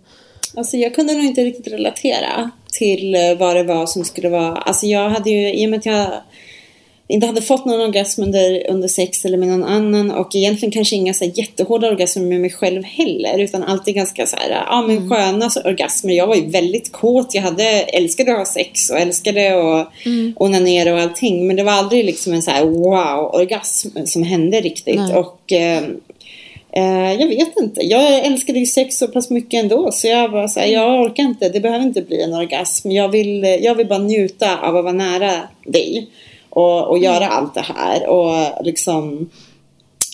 [0.56, 4.56] Alltså jag kunde nog inte riktigt relatera till eh, vad det var som skulle vara.
[4.58, 6.08] Alltså jag hade ju, i och med att jag
[7.12, 10.96] inte hade fått någon orgasm under, under sex eller med någon annan och egentligen kanske
[10.96, 14.98] inga så jättehårda orgasmer med mig själv heller utan alltid ganska så här, ja men
[14.98, 15.10] Mm.
[15.10, 16.14] sköna så- orgasmer.
[16.14, 19.48] Jag var ju väldigt kåt, jag hade, älskade att ha sex och älskade
[19.82, 20.34] att Mm.
[20.36, 24.96] onanera och allting men det var aldrig liksom en så här wow-orgasm som hände riktigt
[25.00, 25.16] Nej.
[25.16, 25.82] och Eh,
[27.20, 27.86] jag vet inte.
[27.86, 31.24] Jag älskade ju sex så pass mycket ändå så jag var så här, jag orkar
[31.24, 31.50] inte.
[31.50, 32.92] Det behöver inte bli en orgasm.
[32.92, 35.32] Jag vill, jag vill bara njuta av att vara nära
[35.66, 36.10] dig
[36.50, 39.30] och, och göra allt det här och liksom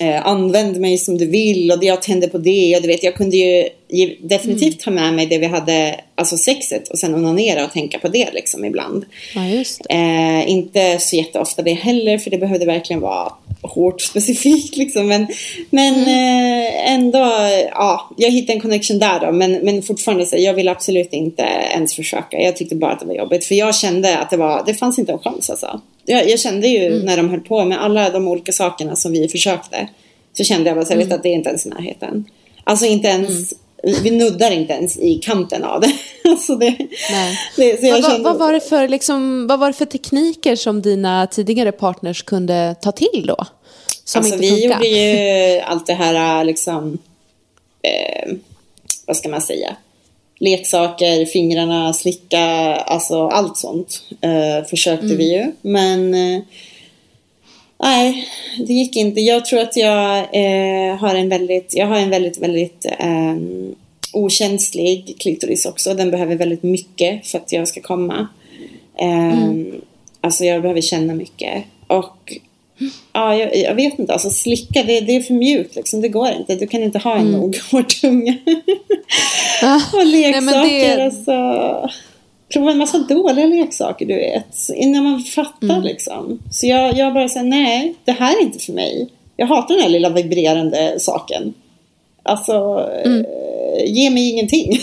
[0.01, 3.15] eh, använd mig som du vill och jag tände på det och du vet jag
[3.15, 7.65] kunde ju ge- definitivt ta med mig det vi hade, alltså sexet och sen onanera
[7.65, 9.05] och tänka på det liksom ibland.
[9.35, 9.81] Ja, just.
[9.89, 13.31] Eh, inte så jätteofta det heller för det behövde verkligen vara
[13.61, 15.07] hårt specifikt liksom.
[15.07, 15.27] Men,
[15.69, 17.19] men eh, ändå,
[17.71, 19.31] ja, jag hittade en connection där då.
[19.31, 22.41] Men, men fortfarande så jag vill absolut inte ens försöka.
[22.41, 23.45] Jag tyckte bara att det var jobbigt.
[23.45, 25.81] För jag kände att det var, det fanns inte en chans alltså.
[26.05, 29.27] Jag, jag kände ju när de höll på med alla de olika sakerna som vi
[29.27, 29.87] försökte.
[30.37, 32.25] Så kände jag bara så jag vet att det är inte ens i närheten.
[32.63, 33.53] Alltså inte ens,
[34.03, 35.93] vi nuddar inte ens i kanten av det.
[36.29, 36.75] alltså det,
[37.11, 37.37] Nej.
[37.55, 39.85] det så jag Vad, vad, kände- vad, var det för, liksom, vad var det för
[39.85, 43.45] tekniker som dina tidigare partners kunde ta till då?
[44.03, 44.75] Som alltså inte vi funkar?
[44.83, 46.97] gjorde ju allt det här liksom,
[47.81, 48.31] eh,
[49.05, 49.75] vad ska man säga,
[50.45, 55.51] leksaker, fingrarna, slicka, alltså allt sånt eh, försökte vi ju.
[55.61, 56.41] Men eh,
[57.79, 58.27] nej,
[58.67, 59.21] det gick inte.
[59.21, 63.35] Jag tror att jag eh, har en väldigt, jag har en väldigt, väldigt eh,
[64.13, 65.93] okänslig klitoris också.
[65.93, 68.27] Den behöver väldigt mycket för att jag ska komma.
[68.99, 69.51] Eh,
[70.25, 71.63] Alltså jag behöver känna mycket.
[71.87, 72.33] Och
[73.13, 74.13] Ja, jag, jag vet inte.
[74.13, 76.01] Alltså slicka, det, det är för mjukt liksom.
[76.01, 76.55] Det går inte.
[76.55, 78.35] Du kan inte ha en nog hård tunga.
[79.63, 81.89] Ah, och leksaker, men det- alltså.
[82.53, 84.69] Prova en massa dåliga leksaker, du vet.
[84.75, 86.39] Innan man fattar liksom.
[86.51, 89.09] Så jag, jag bara säger nej, det här är inte för mig.
[89.37, 91.53] Jag hatar den här lilla vibrerande saken.
[92.23, 92.53] Alltså,
[93.05, 93.21] eh,
[93.85, 94.79] ge mig ingenting.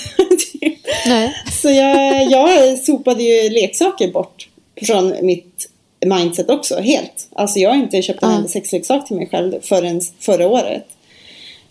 [1.06, 1.34] Nej.
[1.62, 4.48] Så jag, jag sopade ju leksaker bort
[4.86, 5.68] från mitt
[6.06, 7.28] mindset också, helt.
[7.32, 10.86] Alltså jag har inte köpt en enda sexleksak till mig själv förrän förra året.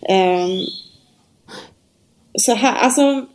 [0.08, 0.60] Ehm,
[2.34, 3.26] så här, alltså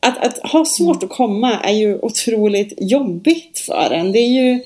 [0.00, 4.12] att, att ha svårt att komma är ju otroligt jobbigt för en.
[4.12, 4.60] Det är ju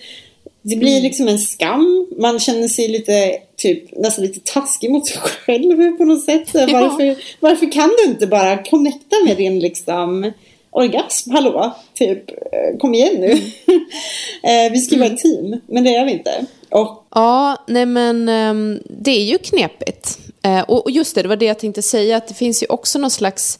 [0.68, 2.06] det blir liksom en skam.
[2.18, 6.48] Man känner sig lite, typ, nästan lite taskig mot sig själv på något sätt.
[6.52, 6.66] Ja.
[6.72, 10.32] Varför, varför kan du inte bara connecta med din liksom
[10.76, 11.30] orgasm?
[11.30, 13.40] Hallå, typ, eh, kom igen nu.
[14.42, 16.44] Eh, vi ska vara ett team, men det är vi inte.
[16.70, 20.18] Och Ja, nej men ehm, det är ju knepigt.
[20.42, 22.98] Eh, och just det, det var det jag tänkte säga, att det finns ju också
[22.98, 23.58] någon slags,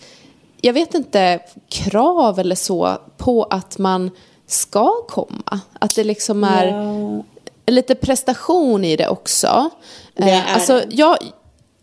[0.60, 4.10] jag vet inte, krav eller så på att man
[4.46, 5.60] ska komma.
[5.78, 7.22] Att det liksom är ja,
[7.72, 9.70] lite prestation i det också.
[10.14, 11.16] Det Eh, är alltså, jag,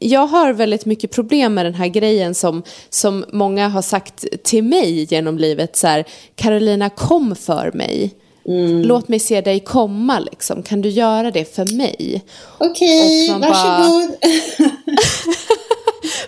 [0.10, 4.64] jag har väldigt mycket problem med den här grejen som, som många har sagt till
[4.64, 5.76] mig genom livet.
[5.76, 8.12] Så här, Carolina, kom för mig.
[8.48, 8.82] Mm.
[8.82, 10.20] Låt mig se dig komma.
[10.20, 10.64] Liksom.
[10.64, 12.22] Kan du göra det för mig?
[12.58, 14.16] okej, Och man bara- varsågod.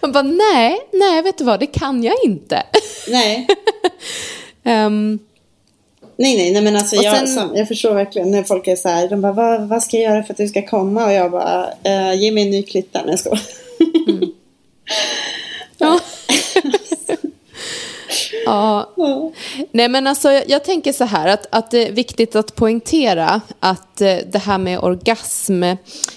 [0.01, 2.63] Man bara, nej, nej, vet du vad, det kan jag inte.
[3.07, 3.47] nej.
[4.63, 5.19] Ehm,
[6.17, 8.89] Nej, nej, nej, men alltså jag, sen- sam, jag förstår verkligen när folk är så
[8.89, 11.05] här, de bara, vad, vad ska jag göra för att du ska komma?
[11.05, 12.99] Och jag bara, eh, ge mig en ny klitta.
[13.01, 13.39] Nej, jag skojar
[15.77, 15.99] ja.
[18.45, 19.31] ja, Ja.
[19.71, 24.01] Nej men alltså jag, tänker så här att, att det är viktigt att poängtera att
[24.01, 25.63] eh, det här med orgasm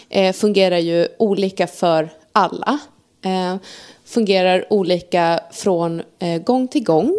[0.09, 2.79] eh, fungerar ju olika för alla.
[3.25, 3.57] Eh,
[4.05, 7.19] fungerar olika från eh, gång till gång.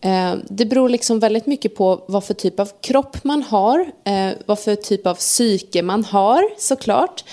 [0.00, 4.30] Eh, det beror liksom väldigt mycket på vad för typ av kropp man har, eh,
[4.46, 7.24] vad för typ av psyke man har såklart.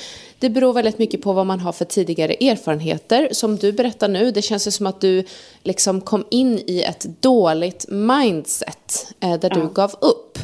[0.41, 3.29] Det beror väldigt mycket på vad man har för tidigare erfarenheter.
[3.31, 5.23] Som du berättar nu, det känns ju som att du
[5.63, 10.39] liksom kom in i ett dåligt mindset eh, där du gav upp.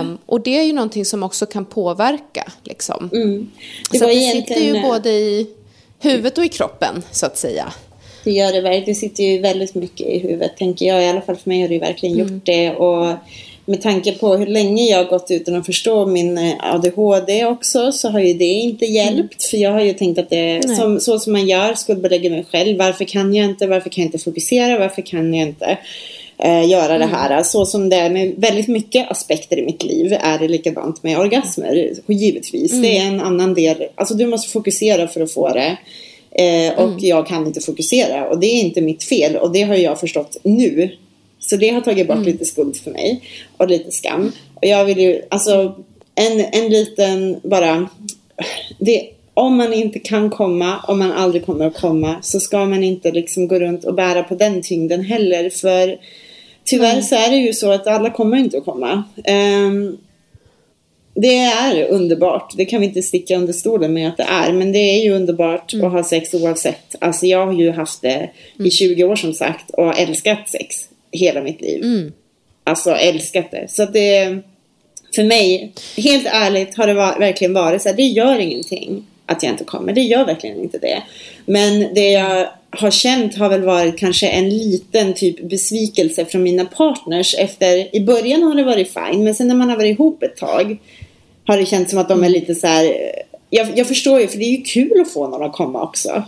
[0.00, 2.52] Um, och det är ju någonting som också kan påverka.
[2.64, 3.10] Liksom.
[3.12, 3.50] Mm.
[3.90, 5.46] Det, så det sitter ju både i
[6.00, 7.72] huvudet och i kroppen, så att säga.
[8.24, 8.84] Det gör det verkligen.
[8.84, 11.02] Det sitter ju väldigt mycket i huvudet, tänker jag.
[11.02, 12.34] I alla fall för mig har det verkligen mm.
[12.34, 12.70] gjort det.
[12.70, 13.16] Och
[13.64, 17.92] med tanke på hur länge jag har gått utan att förstå min eh, ADHD också
[17.92, 18.94] så har ju det inte mm.
[18.94, 19.18] hjälpt.
[19.18, 19.50] Mm.
[19.50, 22.78] För jag har ju tänkt att det som, så som man gör skuldbelägger mig själv.
[22.78, 23.66] Varför kan jag inte?
[23.66, 24.78] Varför kan jag inte fokusera?
[24.78, 25.78] Varför kan jag inte
[26.38, 27.00] eh, göra mm.
[27.00, 27.42] det här?
[27.42, 31.18] Så som det är med väldigt mycket aspekter i mitt liv är det likadant med
[31.18, 31.92] orgasmer.
[32.06, 32.72] Givetvis.
[32.72, 32.82] Mm.
[32.82, 33.84] Det är en annan del.
[33.94, 35.76] Alltså du måste fokusera för att få det.
[36.34, 36.98] Eh, och mm.
[36.98, 40.36] jag kan inte fokusera och det är inte mitt fel och det har jag förstått
[40.42, 40.90] nu.
[41.46, 42.26] Så det har tagit bort mm.
[42.26, 43.22] lite skuld för mig
[43.56, 44.32] och lite skam.
[44.54, 45.74] Och jag vill ju, alltså
[46.14, 47.88] en, en liten bara,
[48.78, 52.84] det, om man inte kan komma, om man aldrig kommer att komma, så ska man
[52.84, 55.50] inte liksom gå runt och bära på den tyngden heller.
[55.50, 55.98] För
[56.64, 57.02] tyvärr mm.
[57.02, 59.04] så är det ju så att alla kommer inte att komma.
[59.28, 59.98] Um,
[61.14, 62.54] det är underbart.
[62.56, 64.52] Det kan vi inte sticka under stolen med att det är.
[64.52, 65.86] Men det är ju underbart mm.
[65.86, 66.94] att ha sex oavsett.
[66.98, 68.66] Alltså jag har ju haft det mm.
[68.66, 71.82] i 20 år som sagt och älskat sex hela mitt liv.
[71.82, 72.12] Mm.
[72.64, 73.70] Alltså älskat det.
[73.70, 74.42] Så att det
[75.14, 79.42] för mig, helt ärligt har det var, verkligen varit så här, det gör ingenting att
[79.42, 79.92] jag inte kommer.
[79.92, 81.02] Det gör verkligen inte det.
[81.46, 86.64] Men det jag har känt har väl varit kanske en liten typ besvikelse från mina
[86.64, 90.22] partners efter, i början har det varit fine, men sen när man har varit ihop
[90.22, 90.78] ett tag
[91.44, 93.12] har det känts som att de är lite så här,
[93.50, 96.22] jag, jag förstår ju, för det är ju kul att få någon att komma också.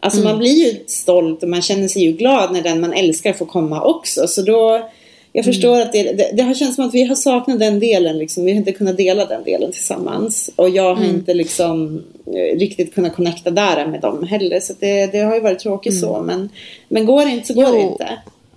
[0.00, 0.30] Alltså mm.
[0.32, 3.46] man blir ju stolt och man känner sig ju glad när den man älskar får
[3.46, 4.26] komma också.
[4.26, 4.90] Så då,
[5.32, 5.86] jag förstår mm.
[5.86, 8.18] att det, det, det, har känts som att vi har saknat den delen.
[8.18, 8.44] Liksom.
[8.44, 10.50] Vi har inte kunnat dela den delen tillsammans.
[10.56, 11.16] Och jag har mm.
[11.16, 14.60] inte liksom eh, riktigt kunnat connecta där med dem heller.
[14.60, 16.02] Så det, det har ju varit tråkigt mm.
[16.02, 16.22] så.
[16.22, 16.48] Men,
[16.88, 17.74] men går det inte så går jo.
[17.74, 18.08] det inte.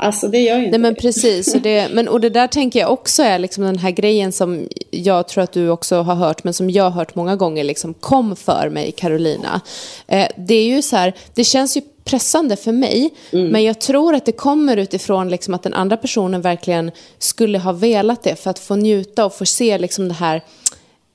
[0.04, 1.56] Alltså det gör ju inte Nej men precis.
[1.56, 4.68] Och det, men, och det där tänker jag också är liksom den här grejen som
[4.92, 7.94] jag tror att du också har hört, men som jag har hört många gånger, liksom
[7.94, 9.62] kom för mig Carolina.
[10.08, 13.48] Eh, det är ju så här, det känns ju pressande för mig, mm.
[13.48, 17.72] men jag tror att det kommer utifrån liksom att den andra personen verkligen skulle ha
[17.72, 20.42] velat det för att få njuta och få se liksom det här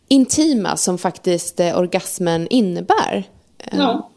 [0.08, 3.24] intima som faktiskt eh, orgasmen innebär.
[3.72, 4.10] Ja.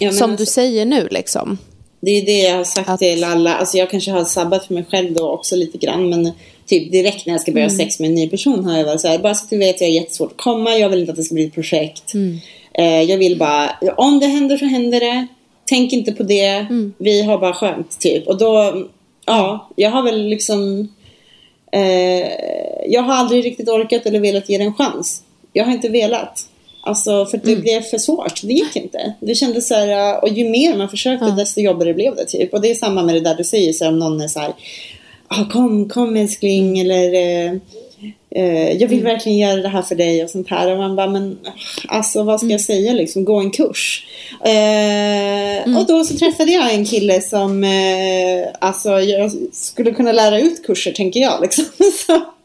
[0.00, 1.58] Eh, som alltså, du säger nu liksom.
[2.00, 2.98] Det är det jag har sagt att...
[2.98, 3.56] till alla.
[3.56, 6.10] Alltså jag kanske har sabbat för mig själv då också lite grann.
[6.10, 6.32] Men
[6.66, 7.76] typ direkt när jag ska börja mm.
[7.76, 9.18] sex med en ny person har jag varit så här.
[9.18, 10.76] Bara så att du vet, jag har jättesvårt att komma.
[10.76, 12.14] Jag vill inte att det ska bli ett projekt.
[12.14, 12.38] Mm.
[12.72, 15.26] Eh, jag vill bara, om det händer så händer det.
[15.64, 16.46] Tänk inte på det.
[16.46, 16.94] Mm.
[16.98, 18.26] Vi har bara skönt typ.
[18.26, 18.86] Och då,
[19.26, 20.88] ja, jag har väl liksom
[21.72, 22.28] eh,
[22.88, 25.22] jag har aldrig riktigt orkat eller velat ge det en chans.
[25.52, 26.48] Jag har inte velat.
[26.86, 27.60] Alltså för det mm.
[27.60, 28.42] blev för svårt.
[28.42, 29.14] Det gick inte.
[29.20, 31.30] Det kändes så här, och ju mer man försökte ja.
[31.30, 32.54] desto jobbigare blev det typ.
[32.54, 34.52] Och det är samma med det där du säger så om någon är så här,
[35.28, 37.14] ah, kom, kom älskling eller
[38.30, 39.12] eh, jag vill mm.
[39.12, 40.72] verkligen göra det här för dig och sånt här.
[40.72, 41.38] Och man bara, men
[41.88, 42.52] alltså vad ska mm.
[42.52, 44.06] jag säga liksom, gå en kurs.
[44.44, 45.76] Eh, mm.
[45.76, 50.66] Och då så träffade jag en kille som, eh, alltså jag skulle kunna lära ut
[50.66, 51.64] kurser tänker jag liksom.
[52.06, 52.35] Så.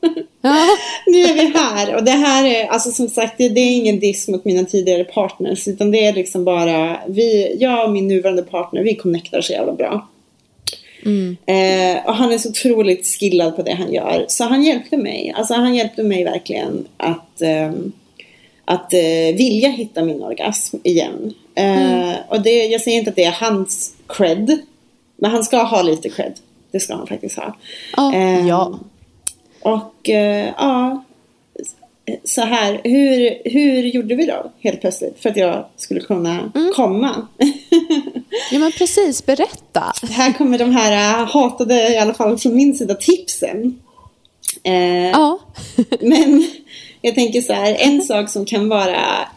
[0.41, 0.67] Ja.
[1.07, 3.99] nu är vi här och det här är, alltså som sagt, det, det, är ingen
[3.99, 8.43] diss mot mina tidigare partners utan det är liksom bara, vi, jag och min nuvarande
[8.43, 10.07] partner, vi connectar så jävla bra.
[11.05, 11.37] Mm.
[11.45, 14.25] Eh, och han är så otroligt skillad på det han gör.
[14.27, 15.33] Så han hjälpte mig.
[15.35, 17.71] Alltså han hjälpte mig verkligen att, eh,
[18.65, 21.33] att eh, vilja hitta min orgasm igen.
[21.55, 22.15] Eh, mm.
[22.27, 24.57] Och det, jag säger inte att det är hans cred.
[25.15, 26.33] Men han ska ha lite cred.
[26.71, 27.55] Det ska han faktiskt ha.
[27.97, 28.79] Oh, ja.
[29.61, 31.03] Och eh, ja,
[32.23, 36.71] så här, hur, hur gjorde vi då helt plötsligt för att jag skulle kunna mm.
[36.75, 37.27] komma?
[38.51, 39.93] ja men precis, berätta.
[40.09, 43.79] Här kommer de här äh, hatade, i alla fall från min sida, tipsen.
[44.63, 45.39] Eh, ja.
[46.01, 46.47] men
[47.01, 49.27] jag tänker så här, en sak som kan vara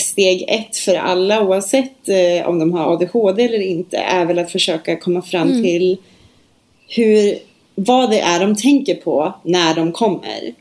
[0.00, 4.52] steg ett för alla oavsett eh, om de har ADHD eller inte är väl att
[4.52, 5.62] försöka komma fram mm.
[5.62, 5.96] till
[6.88, 7.38] hur,
[7.74, 10.54] vad det är de tänker på när de kommer.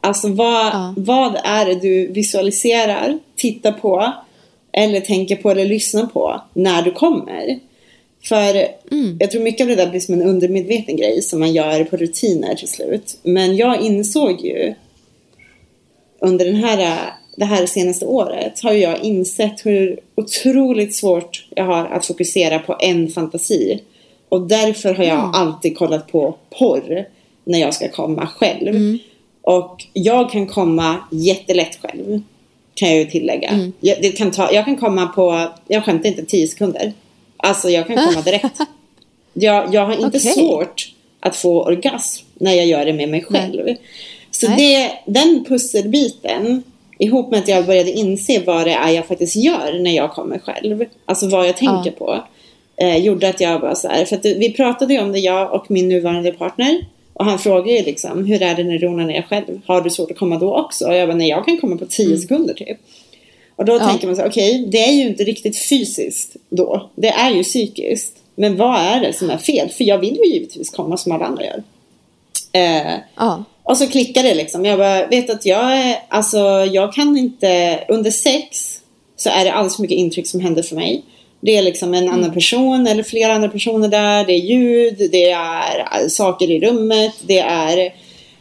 [0.00, 0.94] Alltså vad, ja.
[0.96, 4.12] vad är det du visualiserar, tittar på
[4.72, 7.58] eller tänker på eller lyssnar på när du kommer?
[8.24, 9.16] För mm.
[9.20, 11.96] jag tror mycket av det där blir som en undermedveten grej som man gör på
[11.96, 13.18] rutiner till slut.
[13.22, 14.74] Men jag insåg ju
[16.18, 21.86] under den här, det här senaste året har jag insett hur otroligt svårt jag har
[21.86, 23.80] att fokusera på en fantasi.
[24.34, 25.30] Och därför har jag mm.
[25.34, 27.08] alltid kollat på porr
[27.44, 28.68] när jag ska komma själv.
[28.68, 28.98] Mm.
[29.42, 32.22] Och jag kan komma jättelätt själv.
[32.74, 33.48] Kan jag ju tillägga.
[33.48, 33.72] Mm.
[33.80, 36.92] Jag, det kan ta, jag kan komma på, jag skämtar inte, 10 sekunder.
[37.36, 38.60] Alltså jag kan komma direkt.
[39.32, 40.20] jag, jag har inte okay.
[40.20, 43.76] svårt att få orgasm när jag gör det med mig själv.
[44.30, 46.62] Så det, den pusselbiten
[46.98, 50.38] ihop med att jag började inse vad det är jag faktiskt gör när jag kommer
[50.38, 50.84] själv.
[51.04, 51.98] Alltså vad jag tänker Ja.
[51.98, 52.24] på.
[52.76, 54.04] Eh, gjorde att jag var så här.
[54.04, 56.86] För att vi pratade ju om det jag och min nuvarande partner.
[57.12, 59.60] Och han frågade ju liksom, hur är det när du onanerar själv?
[59.66, 60.86] Har du svårt att komma då också?
[60.88, 62.78] Och jag bara, nej jag kan komma på 10 sekunder typ.
[63.56, 63.78] Och då Ja.
[63.88, 66.90] tänker man så okej, det är ju inte riktigt fysiskt då.
[66.94, 68.16] Det är ju psykiskt.
[68.34, 69.68] Men vad är det som är fel?
[69.68, 71.62] För jag vill ju givetvis komma som alla andra gör.
[72.52, 73.44] Eh, Ja.
[73.62, 74.64] och så klickar det liksom.
[74.64, 76.38] Jag bara, vet att jag är, alltså
[76.72, 78.46] jag kan inte, under sex
[79.16, 81.02] så är det alldeles för mycket intryck som händer för mig.
[81.44, 84.24] Det är liksom en annan person eller flera andra personer där.
[84.26, 87.94] Det är ljud, det är äh, saker i rummet, det är...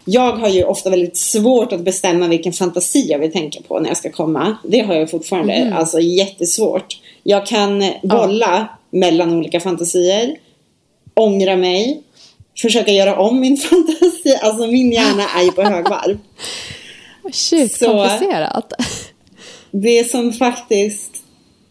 [0.05, 3.87] Jag har ju ofta väldigt svårt att bestämma vilken fantasi jag vill tänka på när
[3.87, 4.57] jag ska komma.
[4.63, 6.99] Det har jag fortfarande, alltså jättesvårt.
[7.23, 10.35] Jag kan bolla mellan olika fantasier,
[11.13, 12.01] ångra mig,
[12.61, 14.37] försöka göra om min fantasi.
[14.41, 16.17] Alltså min hjärna är ju på högvarv.
[17.31, 18.73] Shit, komplicerat.
[19.71, 21.12] Det som faktiskt,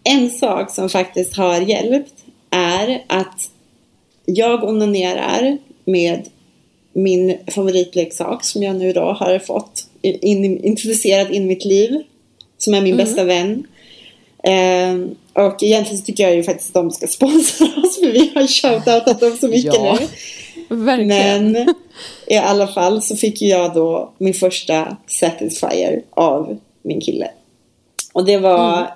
[0.04, 2.14] en sak som faktiskt har hjälpt
[2.50, 3.50] är att
[4.24, 6.28] jag onanerar med
[6.92, 12.02] min favoritleksak som jag nu då har fått in, introducerat in i mitt liv.
[12.58, 13.66] Som är min bästa vän.
[14.42, 18.32] Ehm, och egentligen så tycker jag ju faktiskt att de ska sponsra oss för vi
[18.34, 19.98] har shoutoutat dem så mycket Ja.
[20.00, 20.06] nu.
[20.76, 21.52] Verkligen.
[21.52, 21.74] Men
[22.26, 27.30] i alla fall så fick jag då min första Satisfyer av min kille.
[28.12, 28.88] Och det var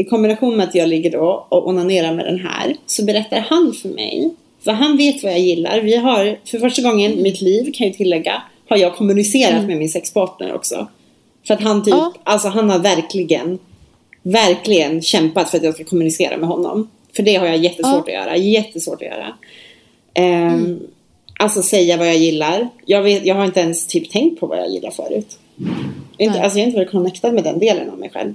[0.00, 3.74] i kombination med att jag ligger då och onanerar med den här så berättar han
[3.82, 4.30] för mig,
[4.64, 5.80] för han vet vad jag gillar.
[5.80, 9.76] Vi har för första gången i mitt liv kan jag tillägga, har jag kommunicerat med
[9.78, 10.86] min sexpartner också.
[11.46, 12.12] För att han typ, Ja.
[12.24, 13.58] alltså han har verkligen,
[14.22, 16.90] verkligen kämpat för att jag ska kommunicera med honom.
[17.16, 18.20] För det har jag jättesvårt Ja.
[18.20, 19.34] att göra, jättesvårt att göra.
[20.14, 20.80] Ehm,
[21.38, 22.68] Alltså säga vad jag gillar.
[22.86, 25.38] Jag, vet, jag har inte ens typ tänkt på vad jag gillar förut.
[26.20, 26.42] Inte, Nej.
[26.44, 28.34] alltså jag har inte varit connectad med den delen av mig själv.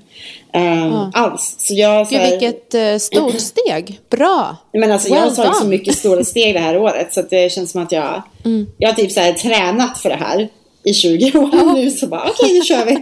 [0.53, 1.11] Ehm, Ja.
[1.13, 1.55] Alls.
[1.59, 3.99] Så jag, så Gud, här- vilket eh, stort steg.
[4.09, 4.57] Bra.
[4.73, 7.51] men alltså, jag har Well tagit så mycket stora steg det här året så det
[7.51, 8.67] känns som att jag, Mm.
[8.77, 10.49] jag har typ så här tränat för det här
[10.83, 12.97] i 20 år nu så bara okej nu kör vi.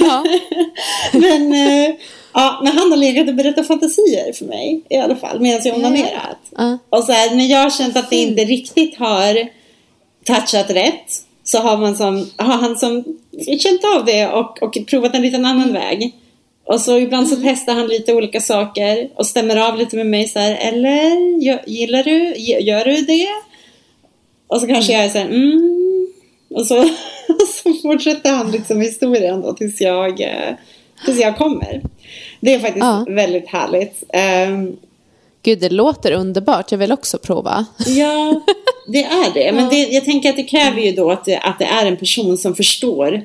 [0.00, 0.24] Ja.
[1.12, 1.94] men, eh,
[2.34, 5.76] ja, men han har legat och berättat fantasier för mig i alla fall medan jag
[5.76, 6.38] onanerat.
[6.56, 6.78] Ja.
[6.90, 9.48] Och så här, när jag har känt att det inte riktigt har
[10.26, 13.04] touchat rätt så har, man som, har han som
[13.58, 16.12] känt av det och, och provat en liten annan väg.
[16.66, 20.28] Och så ibland så testar han lite olika saker och stämmer av lite med mig
[20.28, 21.16] så här, eller
[21.68, 23.28] gillar du, gör du det?
[24.46, 26.06] Och så kanske jag är så här, mm.
[26.54, 26.80] Och så,
[27.28, 30.54] och så fortsätter han liksom historien då tills jag, eh,
[31.04, 31.82] tills jag kommer.
[32.40, 33.04] Det är faktiskt Ja.
[33.08, 34.04] väldigt härligt.
[34.12, 34.76] Ehm,
[35.44, 36.70] Gud, det låter underbart.
[36.72, 37.66] Jag vill också prova.
[37.86, 38.40] Ja,
[38.88, 39.52] det är det.
[39.52, 41.96] Men det, jag tänker att det kräver ju då att det, att det är en
[41.96, 43.22] person som förstår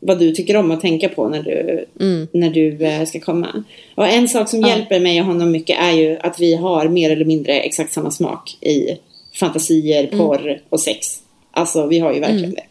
[0.00, 1.86] vad du tycker om att tänka på när du,
[2.32, 3.64] när du eh, ska komma.
[3.94, 4.68] Och en sak som Ja.
[4.68, 8.10] hjälper mig och honom mycket är ju att vi har mer eller mindre exakt samma
[8.10, 8.98] smak i
[9.34, 11.06] fantasier, porr och sex.
[11.50, 12.64] Alltså vi har ju verkligen det.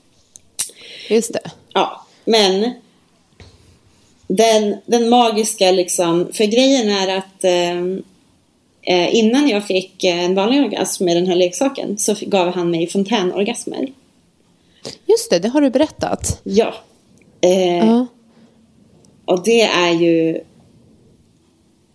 [1.16, 1.52] Just det.
[1.74, 2.72] Ja, men
[4.28, 8.04] den, den magiska liksom, för grejen är att ehm,
[8.82, 12.72] eh, innan jag fick eh, en vanlig orgasm med den här leksaken så gav han
[12.72, 13.88] mig fontänorgasmer.
[15.06, 16.42] Just det, det har du berättat.
[16.44, 16.74] Ja.
[17.42, 18.08] Eh, Ja.
[19.26, 20.42] Och det är ju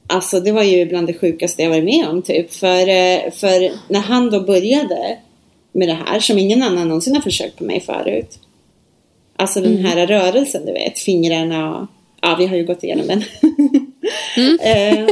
[0.07, 2.53] Alltså det var ju bland det sjukaste jag varit med om typ.
[2.53, 5.19] För, eh, för när han då började
[5.73, 8.39] med det här som ingen annan någonsin har försökt på mig förut.
[9.37, 11.87] Alltså den här rörelsen du vet, fingrarna och
[12.23, 13.23] ja vi har ju gått igenom den.
[14.61, 15.07] Eh,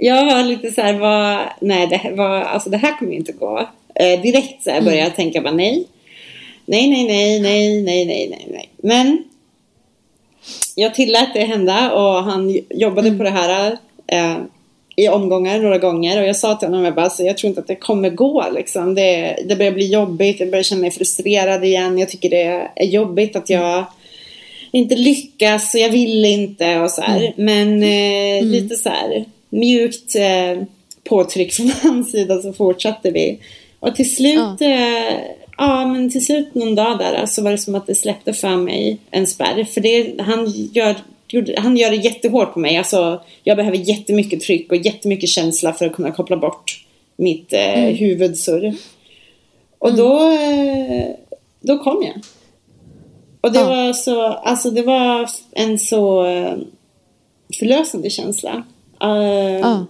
[0.00, 3.32] jag var lite så här, vad, nej det, vad, alltså det här kommer ju inte
[3.32, 3.68] gå.
[3.94, 5.86] Eh, direkt så här började jag tänka bara nej.
[6.66, 8.68] Nej, nej, nej, nej, nej, nej, nej, nej.
[8.76, 9.24] Men
[10.74, 14.36] jag tillät det hända och han jobbade på det här eh,
[14.96, 17.60] i omgångar några gånger och jag sa till honom jag bara, alltså, jag tror inte
[17.60, 18.94] att det kommer gå liksom.
[18.94, 21.98] Det, det börjar bli jobbigt, jag börjar känna mig frustrerad igen.
[21.98, 23.84] Jag tycker det är jobbigt att jag
[24.72, 27.32] inte lyckas och jag vill inte och så här.
[27.36, 30.62] Men eh, lite så här mjukt eh,
[31.04, 33.38] påtryck från hans sida så fortsatte vi.
[33.80, 34.66] Och till slut, Ja.
[34.66, 35.16] eh,
[35.58, 38.56] ja men till slut någon dag där så var det som att det släppte för
[38.56, 39.64] mig en spärr.
[39.64, 40.96] För det, han gör
[41.56, 42.76] han gör det jättehårt på mig.
[42.76, 46.84] Alltså, jag behöver jättemycket tryck och jättemycket känsla för att kunna koppla bort
[47.16, 48.74] mitt eh, huvudsurr.
[49.78, 51.06] Och då, eh,
[51.60, 52.14] då kom jag.
[53.40, 53.66] Och det Ja.
[53.68, 56.54] var så, alltså det var en så eh,
[57.58, 58.62] förlösande känsla.
[59.02, 59.86] Eh, Ja.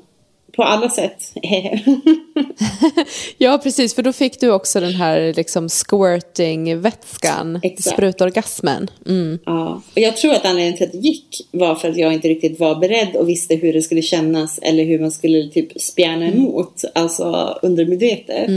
[0.57, 1.33] på alla sätt.
[3.39, 8.91] Ja, precis, för då fick du också den här liksom squirting-vätskan, sprutorgasmen.
[9.07, 9.39] Mm.
[9.47, 12.29] Ja, och jag tror att anledningen till att det gick var för att jag inte
[12.29, 16.27] riktigt var beredd och visste hur det skulle kännas eller hur man skulle typ spjärna
[16.27, 18.49] emot, alltså undermedvetet.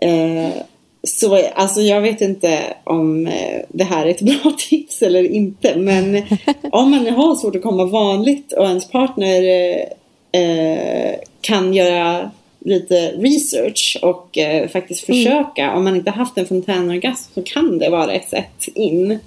[0.00, 0.48] Eh,
[1.08, 5.76] så alltså jag vet inte om eh, det här är ett bra tips eller inte,
[5.76, 6.22] men
[6.72, 12.30] om man har svårt att komma vanligt och ens partner eh, eh, kan göra
[12.60, 15.74] lite research och eh, faktiskt försöka.
[15.74, 19.18] Om man inte haft en fontänorgasm så kan det vara ett sätt in.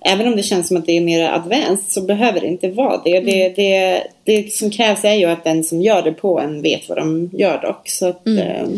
[0.00, 3.00] Även om det känns som att det är mer advanced så behöver det inte vara
[3.04, 3.20] det.
[3.20, 6.88] Det, det, det som krävs är ju att den som gör det på en vet
[6.88, 7.88] vad de gör dock.
[7.88, 8.68] Så att, eh,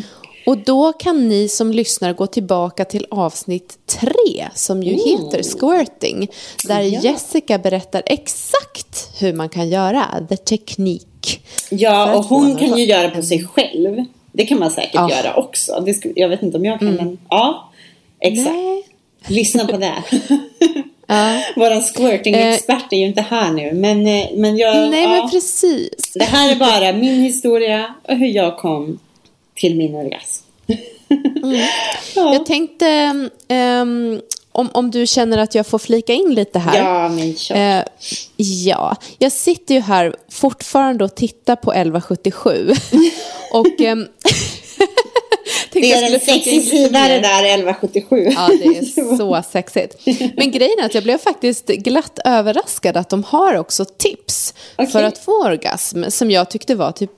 [0.50, 6.28] Och då kan ni som lyssnar gå tillbaka till avsnitt tre som ju heter Squirting.
[6.68, 7.00] Där Ja.
[7.00, 11.40] Jessica berättar exakt hur man kan göra the teknik.
[11.70, 14.04] Ja, och hon kan ju göra på sig själv.
[14.32, 15.10] Det kan man säkert Ja.
[15.10, 15.84] göra också.
[16.14, 17.72] Jag vet inte om jag kan, men ja.
[18.20, 18.50] Exakt.
[18.56, 18.82] Nej.
[19.28, 19.94] Lyssna på det.
[21.06, 21.42] Ja.
[21.56, 24.90] Våran squirting-expert är ju inte här nu, men, eh, men jag...
[24.90, 25.08] Nej, ja.
[25.08, 26.12] men precis.
[26.14, 28.98] Det här är bara min historia och hur jag kom
[29.54, 30.44] till min orgasm.
[32.14, 32.34] ja.
[32.34, 32.86] Jag tänkte,
[33.48, 34.20] ehm,
[34.52, 36.78] om, om du känner att jag får flika in lite här.
[36.78, 37.78] ja, men kör.
[37.78, 37.84] Eh,
[38.36, 42.72] ja, jag sitter ju här fortfarande och tittar på 1177.
[43.52, 43.66] och...
[45.72, 48.32] tänkte det är en sexig sida det där 1177.
[48.34, 49.96] Ja, det är så sexigt.
[50.36, 54.92] Men grejen är att jag blev faktiskt glatt överraskad att de har också tips Okej.
[54.92, 57.12] för att få orgasm som jag tyckte var typ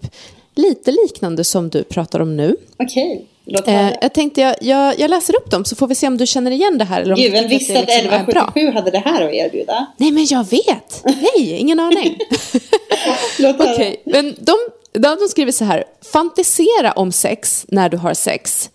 [0.55, 2.57] lite liknande som du pratar om nu.
[2.79, 6.07] Okej, låt Eh, jag tänkte jag, jag, jag läser upp dem så får vi se
[6.07, 8.19] om du känner igen det här eller om Gud, vem visste att liksom bra.
[8.19, 9.87] 1177 hade det här att erbjuda?
[9.97, 11.03] Nej, men jag vet.
[11.05, 12.19] Nej, ingen aning.
[13.59, 14.55] Okej, men de,
[14.93, 15.85] de, de skriver så här.
[16.13, 18.71] Fantisera om sex när du har sex.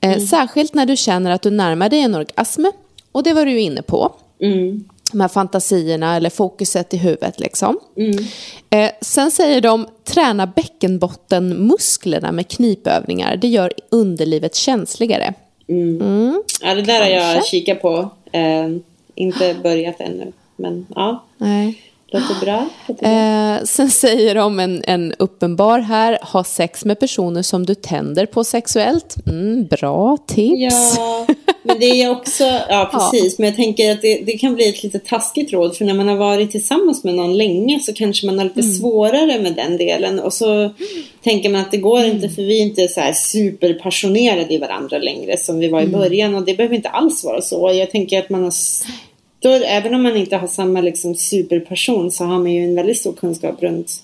[0.00, 2.64] Eh, Särskilt när du känner att du närmar dig en orgasm.
[3.12, 4.12] Och det var du ju inne på.
[4.42, 4.84] Mm.
[5.12, 7.78] De här fantasierna eller fokuset i huvudet liksom.
[8.70, 13.36] Eh, sen säger de träna bäckenbottenmusklerna med knipövningar.
[13.36, 15.34] Det gör underlivet känsligare.
[16.62, 18.10] Ja, det där har jag kikat på.
[18.32, 18.68] Eh,
[19.14, 20.32] inte börjat ännu.
[20.56, 21.82] Men ja, Nej.
[22.12, 22.68] Låter bra.
[22.88, 23.56] Låter bra.
[23.56, 28.26] Eh, sen säger de en, en uppenbar här, ha sex med personer som du tänder
[28.26, 29.16] på sexuellt.
[29.26, 30.96] Mm, bra tips.
[30.96, 31.26] Ja,
[31.62, 34.82] men det är också, ja precis, men jag tänker att det, det kan bli ett
[34.82, 38.38] lite taskigt råd för när man har varit tillsammans med någon länge så kanske man
[38.38, 40.70] har lite svårare med den delen och så
[41.22, 44.98] tänker man att det går inte för vi är inte så här superpassionerade i varandra
[44.98, 47.72] längre som vi var i början och det behöver inte alls vara så.
[47.72, 48.52] Jag tänker att man har
[49.42, 52.98] större, även om man inte har samma liksom superpassion så har man ju en väldigt
[52.98, 54.02] stor kunskap runt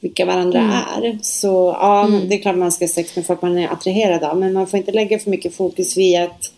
[0.00, 0.60] vilka varandra
[0.96, 1.18] är.
[1.22, 4.24] Så ja, men det är klart man ska ha sex med folk man är attraherad
[4.24, 4.36] av.
[4.38, 6.52] Men man får inte lägga för mycket fokus vid att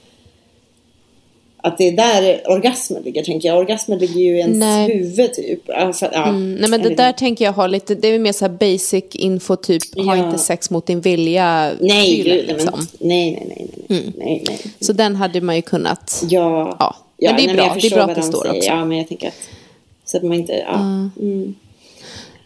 [1.58, 3.58] att det är där orgasmen ligger, tänker jag.
[3.58, 4.92] Orgasmen ligger ju i ens Nej.
[4.92, 5.70] huvud, typ.
[5.70, 8.48] Alltså, ja, Mm, nej men det där tänker jag ha lite, det är mer så
[8.48, 10.26] basic info typ, ha Ja.
[10.26, 11.72] inte sex mot din vilja.
[11.80, 12.72] Nej, gud, nej, liksom.
[12.76, 14.58] men, nej, nej, nej, nej, nej, nej.
[14.80, 17.76] Så den hade man ju kunnat, Ja, Ja, men det är nej, bra.
[17.80, 18.56] Det är bra att det de står säger.
[18.56, 18.68] också.
[18.68, 19.48] Ja, men jag tänker att
[20.04, 20.74] så att man inte, ja.
[21.20, 21.54] Mm.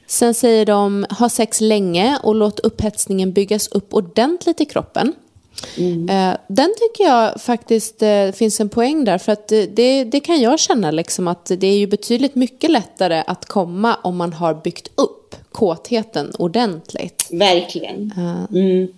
[0.07, 5.13] Sen säger de, ha sex länge och låt upphetsningen byggas upp ordentligt i kroppen.
[5.77, 6.09] Mm.
[6.09, 9.19] Eh, den tycker jag faktiskt eh, finns en poäng där.
[9.19, 12.71] För att eh, det, det kan jag känna liksom att det är ju betydligt mycket
[12.71, 17.29] lättare att komma om man har byggt upp kåtheten ordentligt.
[17.31, 18.13] Verkligen.
[18.53, 18.89] Mm.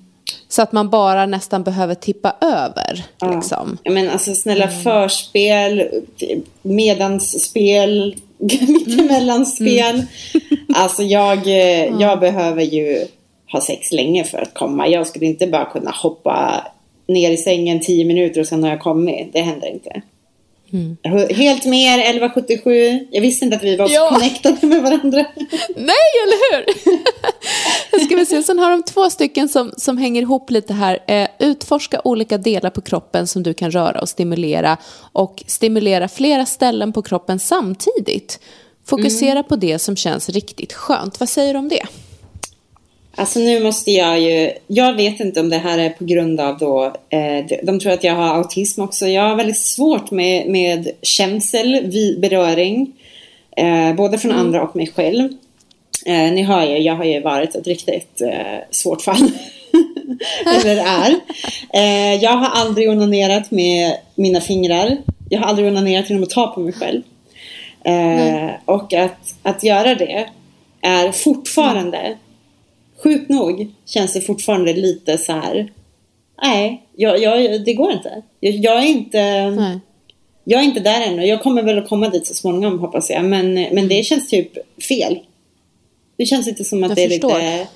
[0.48, 3.04] Så att man bara nästan behöver tippa över.
[3.34, 3.78] Liksom.
[3.82, 4.80] Ja, men alltså snälla Mm.
[4.82, 5.88] förspel,
[6.62, 8.16] medansspel,
[8.68, 9.94] mittemellanspel.
[9.94, 10.06] Mm.
[10.74, 13.06] Alltså jag, eh, jag behöver ju
[13.52, 14.88] ha sex länge för att komma.
[14.88, 16.66] Jag skulle inte bara kunna hoppa
[17.08, 19.32] ner i sängen tio minuter och sen har jag kommit.
[19.32, 20.02] Det händer inte.
[20.72, 20.96] Mm.
[21.30, 23.06] Helt med er, 1177.
[23.10, 24.08] Jag visste inte att vi var Ja.
[24.12, 25.24] connectade med varandra.
[25.76, 26.64] Nej, eller hur?
[27.92, 28.42] Jag ska vi se.
[28.42, 30.98] Sen har de två stycken som, som hänger ihop lite här.
[31.06, 34.76] Eh, utforska olika delar på kroppen som du kan röra och stimulera.
[35.12, 38.40] Och stimulera flera ställen på kroppen samtidigt.
[38.86, 41.20] Fokusera på det som känns riktigt skönt.
[41.20, 41.86] Vad säger du om det?
[43.16, 46.58] Alltså nu måste jag ju, jag vet inte om det här är på grund av
[46.58, 49.06] då, eh, de, tror att jag har autism också.
[49.06, 52.92] Jag har väldigt svårt med, med känsel, vid beröring,
[53.56, 55.28] eh, både från andra och mig själv.
[56.06, 59.30] Eh, ni hör ju, jag har ju varit ett riktigt eh, svårt fall.
[60.46, 61.14] Eller är.
[61.74, 64.96] Eh, jag har aldrig onanerat med mina fingrar.
[65.28, 67.02] Jag har aldrig onanerat genom att ta på mig själv.
[67.84, 70.26] Eh, och att, att göra det
[70.80, 72.16] är fortfarande
[73.02, 75.72] sjukt nog känns det fortfarande lite så här.
[76.42, 78.22] Nej, jag, jag, det går inte.
[78.40, 79.50] Jag, jag är inte...
[79.50, 79.80] Nej.
[80.44, 81.26] Jag är inte där ännu.
[81.26, 83.24] Jag kommer väl att komma dit så småningom hoppas jag.
[83.24, 85.18] Men, men det känns typ fel.
[86.16, 87.28] Det känns inte som att Jag det är förstår.
[87.34, 87.68] lite,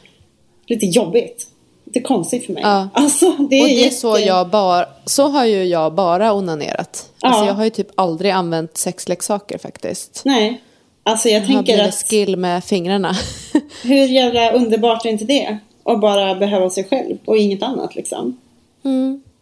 [0.66, 1.46] lite jobbigt.
[1.84, 2.62] Lite konstigt för mig.
[2.62, 2.88] Ja.
[2.94, 3.96] Alltså, det är, Och det är jätte...
[3.96, 7.10] så jag bara, så har ju jag bara onanerat.
[7.20, 7.28] Ja.
[7.28, 10.22] Alltså jag har ju typ aldrig använt sexleksaker faktiskt.
[10.24, 10.60] Nej.
[11.06, 13.16] Alltså jag tänker att skill med fingrarna.
[13.82, 15.58] hur jävla underbart är inte det?
[15.84, 18.36] Att bara behöva sig själv och inget annat liksom.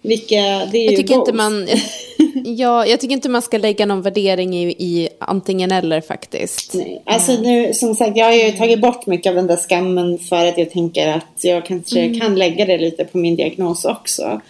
[0.02, 0.36] Vilka,
[0.72, 1.36] det är Jag ju tycker, inte goals.
[1.36, 1.68] man,
[2.56, 6.74] ja, jag tycker inte man ska lägga någon värdering i, i antingen eller faktiskt.
[6.74, 7.02] Nej.
[7.04, 10.46] Alltså nu, som sagt, jag har ju tagit bort mycket av den där skammen för
[10.46, 14.40] att jag tänker att jag kanske kan lägga det lite på min diagnos också.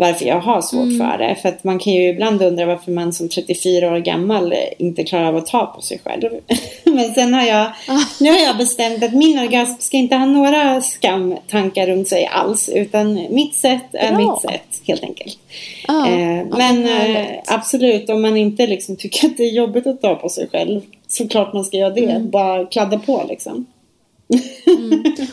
[0.00, 1.36] Varför jag har svårt för det.
[1.42, 5.28] För att man kan ju ibland undra varför man som 34 år gammal inte klarar
[5.28, 6.30] av att ta på sig själv.
[6.84, 7.72] Men sen har jag,
[8.20, 12.68] nu har jag bestämt att min orgasm ska inte ha några skamtankar runt sig alls.
[12.68, 14.18] Utan mitt sätt är Bra.
[14.18, 15.38] mitt sätt, helt enkelt.
[15.88, 19.86] Ja, Eh, ja, men eh, absolut, om man inte liksom tycker att det är jobbigt
[19.86, 20.80] att ta på sig själv.
[21.08, 22.04] Såklart man ska göra det.
[22.04, 22.30] Mm.
[22.30, 23.66] Bara kladda på liksom.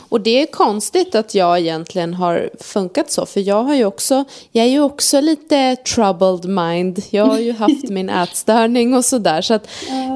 [0.09, 3.25] Och det är konstigt att jag egentligen har funkat så.
[3.25, 7.03] För jag har ju också, jag är ju också lite troubled mind.
[7.09, 9.41] Jag har ju haft min ätstörning och sådär.
[9.41, 9.67] Så att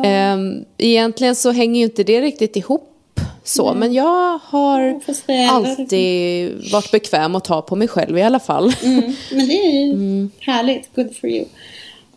[0.03, 2.87] ehm, egentligen så hänger ju inte det riktigt ihop
[3.43, 3.73] så.
[3.73, 4.79] Men jag har
[5.27, 8.73] ändå- alltid varit bekväm att ta på mig själv i alla fall.
[8.83, 10.31] Mm, men det är ju Mm.
[10.39, 10.95] härligt.
[10.95, 11.45] Good for you.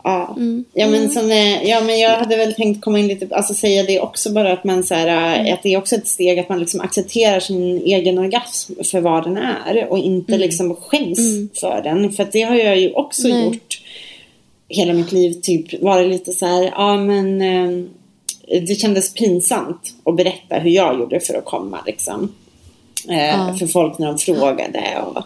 [0.07, 0.37] Ja.
[0.73, 3.83] Ja, men som, eh, ja, men jag hade väl tänkt komma in lite, alltså säga
[3.83, 5.45] det också bara att man så här, Mm.
[5.47, 8.99] eh, att det är också ett steg att man liksom accepterar sin egen orgasm för
[9.01, 11.19] vad den är och inte liksom skäms
[11.59, 12.11] för den.
[12.11, 13.37] För det har jag ju också Mm.
[13.37, 13.45] Nej.
[13.47, 13.81] gjort
[14.69, 17.85] hela mitt liv, typ varit lite så här, ja men eh,
[18.67, 22.35] det kändes pinsamt att berätta hur jag gjorde för att komma liksom.
[23.59, 25.23] För folk när de frågade och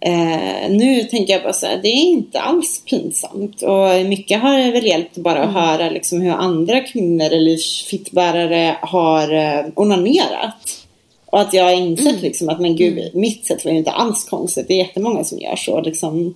[0.00, 3.62] Eh, nu tänker jag bara så här, det är inte alls pinsamt.
[3.62, 9.34] Och mycket har väl hjälpt bara att höra liksom hur andra kvinnor eller fittbärare har
[9.34, 10.86] eh, onanerat.
[11.26, 14.24] Och att jag har insett liksom att men gud, mitt sätt var ju inte alls
[14.24, 14.68] konstigt.
[14.68, 15.80] Det är jättemånga som gör så.
[15.80, 16.34] Liksom,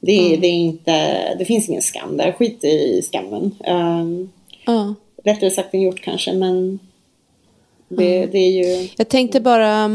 [0.00, 2.32] det, det, är inte, det finns ingen skam där.
[2.32, 3.54] Skit i skammen.
[3.68, 4.30] Um,
[4.66, 4.94] Ja.
[5.24, 6.78] lättare sagt än gjort kanske, men
[7.88, 8.88] det, det är ju...
[8.96, 9.90] Jag tänkte bara,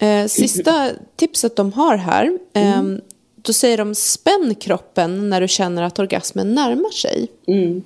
[0.00, 2.38] eh, sista tipset de har här.
[2.52, 2.82] Eh,
[3.42, 7.28] Då säger de spänn kroppen när du känner att orgasmen närmar sig.
[7.46, 7.82] Mm.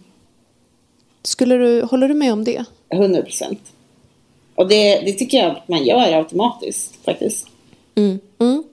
[1.22, 2.64] Skulle du, håller du med om det?
[2.88, 3.60] 100 procent.
[4.54, 7.46] Och det, det tycker jag att man gör automatiskt faktiskt.
[7.94, 8.18] Mm.
[8.38, 8.64] Mm.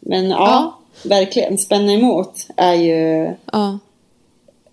[0.00, 0.78] Men ja, Ja.
[1.08, 1.58] verkligen.
[1.58, 3.30] Spänna emot är ju...
[3.52, 3.78] Ja.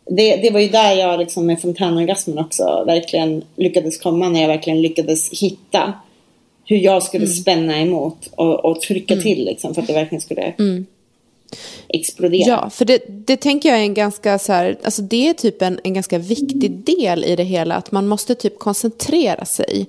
[0.05, 4.29] Det, det var ju där jag liksom med fontänorgasmen också verkligen lyckades komma.
[4.29, 5.93] När jag verkligen lyckades hitta
[6.69, 10.53] hur jag skulle spänna emot och, och trycka till liksom, för att det verkligen skulle
[11.87, 12.47] explodera.
[12.47, 15.61] Ja, för det, det tänker jag är en ganska så här, alltså det är typ
[15.61, 19.85] en, en ganska viktig del i det hela, att man måste typ koncentrera sig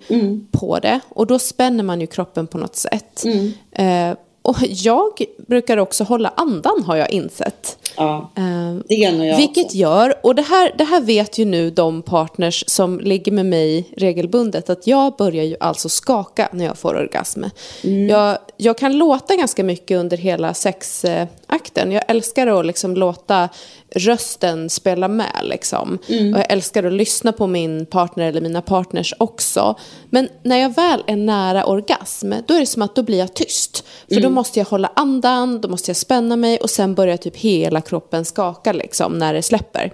[0.50, 1.00] på det.
[1.08, 3.24] Och då spänner man ju kroppen på något sätt.
[3.72, 4.12] Eh,
[4.42, 5.10] och jag
[5.48, 7.76] brukar också hålla andan har jag insett.
[7.96, 9.76] Ja, Eh, det gör jag Vilket också.
[9.76, 13.88] gör, och det här, det här vet ju nu de partners som ligger med mig
[13.96, 17.44] regelbundet, att jag börjar ju alltså skaka när jag får orgasm.
[17.84, 18.08] Mm.
[18.08, 21.92] Jag, jag kan låta ganska mycket under hela sexakten.
[21.92, 23.48] Jag älskar att liksom låta
[23.94, 25.40] rösten spela med.
[25.42, 25.98] Liksom.
[26.08, 26.34] Mm.
[26.34, 29.74] Och jag älskar att lyssna på min partner eller mina partners också.
[30.10, 33.34] Men när jag väl är nära orgasm, då är det som att då blir jag
[33.34, 33.84] tyst.
[34.08, 34.22] För Mm.
[34.22, 37.80] då måste jag hålla andan, då måste jag spänna mig och sen börjar typ hela
[37.80, 39.92] kroppen skaka liksom när det släpper.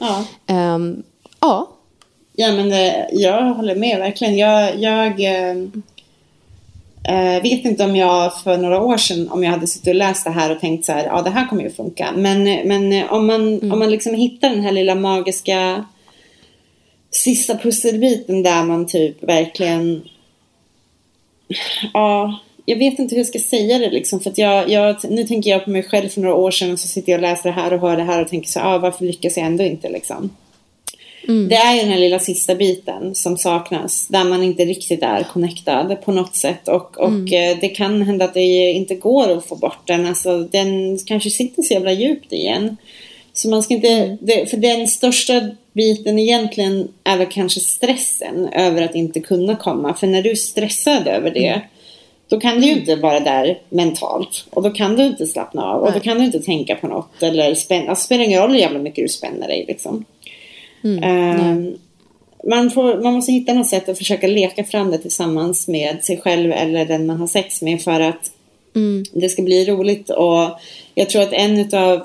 [0.00, 0.24] Ja.
[0.46, 1.02] Ehm,
[1.40, 1.72] ja,
[2.38, 4.36] Ja, men det, jag håller med verkligen.
[4.36, 5.56] Jag, jag eh,
[7.08, 10.24] eh, vet inte om jag för några år sedan, om jag hade suttit och läst
[10.24, 12.12] det här och tänkt så här, ja det här kommer ju funka.
[12.16, 15.84] Men, men eh, om man, om man liksom hittar den här lilla magiska
[17.10, 20.02] sista pusselbiten där man typ verkligen,
[21.92, 24.20] ja, jag vet inte hur jag ska säga det liksom.
[24.20, 26.80] För att jag, jag, nu tänker jag på mig själv för några år sedan och
[26.80, 28.78] så sitter jag och läser det här och hör det här och tänker så ah,
[28.78, 30.30] varför lyckas jag ändå inte liksom.
[31.48, 34.08] Det är ju den här lilla sista biten som saknas.
[34.08, 36.68] Där man inte riktigt är connectad på något sätt.
[36.68, 40.06] Och, och eh, det kan hända att det inte går att få bort den.
[40.06, 42.76] Alltså, den kanske sitter så jävla djupt igen.
[43.32, 44.18] Så man ska inte...
[44.20, 49.94] Det, för den största biten egentligen är väl kanske stressen över att inte kunna komma.
[49.94, 51.60] För när du är stressad över det.
[52.28, 54.46] Då kan du ju inte vara där mentalt.
[54.50, 55.82] Och då kan du inte slappna av.
[55.82, 57.22] Och då kan du inte tänka på något.
[57.22, 57.90] Eller spänna.
[57.90, 60.04] Alltså, det spelar ingen roll hur jävla mycket du spänner dig liksom.
[61.02, 61.74] Ehm,
[62.44, 66.20] man, får, man måste hitta något sätt att försöka leka fram det tillsammans med sig
[66.20, 68.32] själv eller den man har sex med för att
[69.12, 70.10] det ska bli roligt.
[70.10, 70.50] Och
[70.94, 72.00] jag tror att en av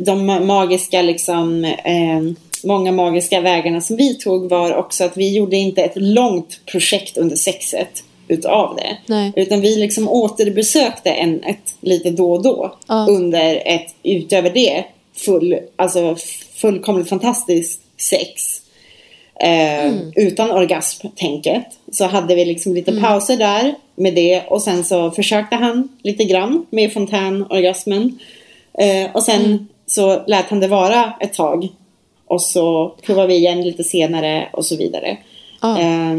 [0.00, 2.20] de magiska, liksom, eh,
[2.64, 7.16] många magiska vägarna som vi tog var också att vi gjorde inte ett långt projekt
[7.16, 8.96] under sexet utav det.
[9.06, 9.32] Nej.
[9.36, 13.06] Utan vi liksom återbesökte ämnet lite då och då Ja.
[13.08, 14.84] under ett, utöver det,
[15.14, 16.16] full, alltså
[16.60, 18.42] fullkomligt fantastiskt sex.
[19.40, 20.12] Eh, Mm.
[20.16, 21.64] Utan orgasm-tänket.
[21.92, 23.02] Så hade vi liksom lite Mm.
[23.02, 28.18] pauser där med det och sen så försökte han lite grann med fontänorgasmen.
[28.78, 29.66] Eh, och sen Mm.
[29.86, 31.68] så lät han det vara ett tag.
[32.26, 35.16] Och så provade vi igen lite senare och så vidare.
[35.62, 35.80] Ja.
[35.80, 36.18] Eh,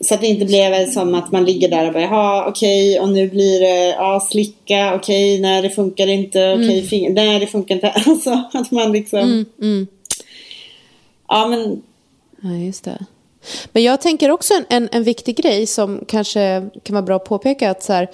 [0.00, 3.08] så att det inte blev som att man ligger där och bara, ja okej och
[3.08, 7.74] nu blir det, ja slicka, okej, nej det funkar inte, okej, fing- nej det funkar
[7.74, 7.90] inte.
[8.06, 9.86] Alltså att man liksom, Mm, mm.
[11.28, 11.82] ja men
[12.42, 12.98] Ja, just det.
[13.72, 17.24] Men jag tänker också en, en, en viktig grej som kanske kan vara bra att
[17.24, 17.70] påpeka.
[17.70, 18.10] Att så här,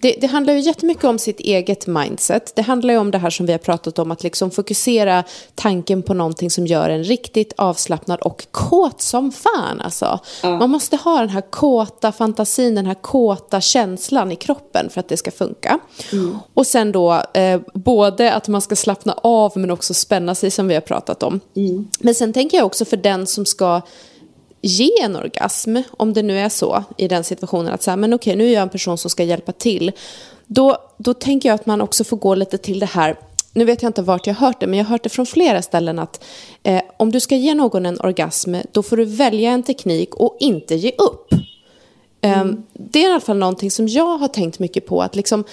[0.00, 2.52] det, det handlar ju jättemycket om sitt eget mindset.
[2.56, 5.24] Det handlar ju om det här som vi har pratat om, att liksom fokusera
[5.54, 9.80] tanken på någonting som gör en riktigt avslappnad och kåt som fan.
[9.80, 10.20] Alltså.
[10.42, 15.08] Man måste ha den här kåta fantasin, den här kåta känslan i kroppen för att
[15.08, 15.78] det ska funka.
[16.54, 20.68] Och sen då eh, både att man ska slappna av men också spänna sig som
[20.68, 21.40] vi har pratat om.
[21.98, 23.80] Men sen tänker jag också för den som ska
[24.60, 28.14] ge en orgasm, om det nu är så i den situationen att så här, men
[28.14, 29.92] okej, nu är jag en person som ska hjälpa till.
[30.46, 33.16] Då, då tänker jag att man också får gå lite till det här,
[33.52, 35.26] nu vet jag inte vart jag har hört det, men jag har hört det från
[35.26, 36.24] flera ställen att
[36.62, 40.36] eh, om du ska ge någon en orgasm, då får du välja en teknik och
[40.40, 41.32] inte ge upp.
[42.20, 45.02] Ehm, Det är i alla fall någonting som jag har tänkt mycket på.
[45.02, 45.44] Att liksom,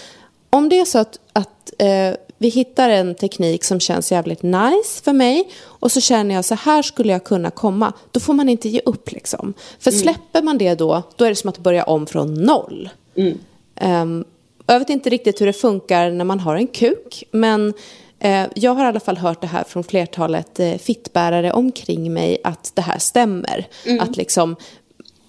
[0.49, 5.03] om det är så att, att eh, vi hittar en teknik som känns jävligt nice
[5.03, 8.49] för mig och så känner jag så här skulle jag kunna komma, då får man
[8.49, 9.11] inte ge upp.
[9.11, 9.53] Liksom.
[9.79, 12.89] För släpper man det då, då är det som att börja om från noll.
[13.75, 14.25] Ehm,
[14.65, 17.73] och jag vet inte riktigt hur det funkar när man har en kuk, men
[18.19, 22.37] eh, jag har i alla fall hört det här från flertalet eh, fittbärare omkring mig
[22.43, 23.67] att det här stämmer.
[23.99, 24.55] Att liksom,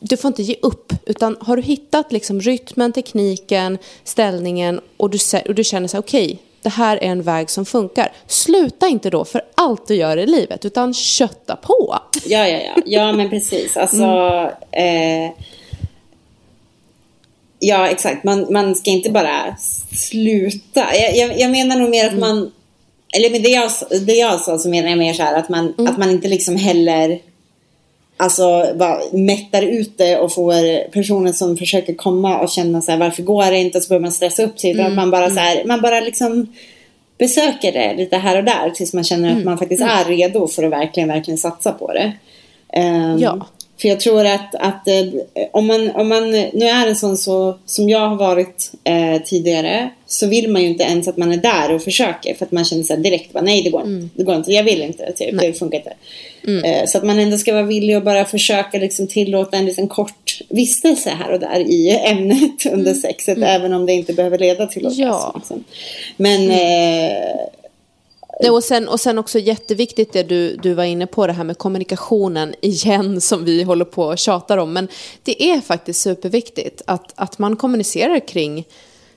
[0.01, 5.19] du får inte ge upp, utan har du hittat liksom rytmen, tekniken, ställningen och du,
[5.49, 8.13] och du känner så här, okej, det här är en väg som funkar.
[8.27, 11.99] Sluta inte då för allt du gör i livet, utan kötta på.
[12.27, 12.83] Ja, ja, ja.
[12.87, 13.77] Ja, men precis.
[13.77, 14.05] Alltså...
[14.71, 15.31] Eh,
[17.59, 18.25] ja, exakt.
[18.25, 19.57] Man, man ska inte bara
[19.93, 20.87] sluta.
[20.95, 22.53] Jag, jag, jag menar nog mer att man...
[23.17, 23.71] Eller med det jag,
[24.07, 26.57] det jag sa så menar jag mer så här att man, att man inte liksom
[26.57, 27.19] heller...
[28.17, 32.99] Alltså bara mättar ut det och får personer som försöker komma och känna så här
[32.99, 33.81] varför går det inte?
[33.81, 34.81] Så börjar man stressa upp sig.
[34.81, 36.47] Att man bara så här, man bara liksom
[37.19, 40.63] besöker det lite här och där tills man känner att man faktiskt är redo för
[40.65, 42.13] att verkligen, verkligen satsa på det.
[42.73, 43.47] Ehm, Ja.
[43.79, 45.05] För jag tror att, att eh,
[45.53, 49.91] om, man, om man nu är en sån så, som jag har varit eh, tidigare
[50.07, 52.65] så vill man ju inte ens att man är där och försöker för att man
[52.65, 55.41] känner sig direkt bara nej det går inte, det går inte, jag vill inte, typ,
[55.41, 55.93] det funkar inte.
[56.69, 59.89] Eh, så att man ändå ska vara villig att bara försöka liksom tillåta en liten
[59.89, 64.67] kort vistelse här och där i ämnet under sexet även om det inte behöver leda
[64.67, 65.03] till orgasm.
[65.03, 65.33] Ja.
[65.35, 65.65] Liksom.
[66.17, 67.37] Men eh,
[68.41, 71.45] Nej, och, sen, och sen också jätteviktigt det du, du var inne på, det här
[71.45, 74.73] med kommunikationen igen som vi håller på och tjatar om.
[74.73, 74.89] Men
[75.23, 78.65] det är faktiskt superviktigt att, att man kommunicerar kring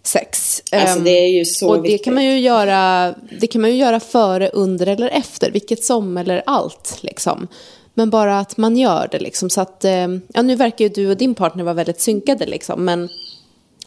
[0.03, 0.63] sex.
[0.72, 2.03] Alltså, Ehm, det är ju så Och det viktigt.
[2.05, 6.17] kan, man ju göra, det kan man ju göra före, under eller efter, vilket som
[6.17, 6.97] eller allt.
[7.01, 7.47] Liksom.
[7.93, 9.20] Men bara att man gör det.
[9.20, 12.45] Liksom, så att, ehm, ja, nu verkar ju du och din partner vara väldigt synkade.
[12.45, 13.09] Liksom, men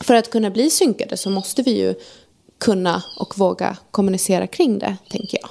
[0.01, 1.95] för att kunna bli synkade så måste vi ju
[2.65, 5.51] kunna och våga kommunicera kring det, tänker jag.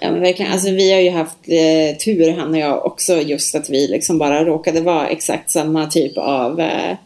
[0.00, 3.54] Ja men verkligen, alltså vi har ju haft eh, tur han och jag också just
[3.54, 6.96] att vi liksom bara råkade vara exakt samma typ av eh,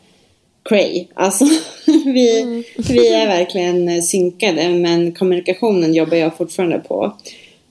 [0.65, 1.07] cray.
[1.15, 1.45] Alltså
[2.05, 7.17] vi, vi är verkligen synkade men kommunikationen jobbar jag fortfarande på.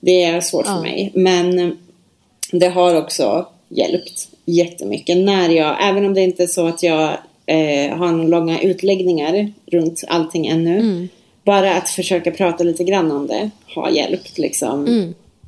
[0.00, 0.80] Det är svårt för Ja.
[0.82, 1.76] mig men
[2.52, 7.08] det har också hjälpt jättemycket när jag, även om det inte är så att jag
[7.46, 11.08] eh, har några långa utläggningar runt allting ännu.
[11.46, 14.86] Bara att försöka prata lite grann om det har hjälpt liksom.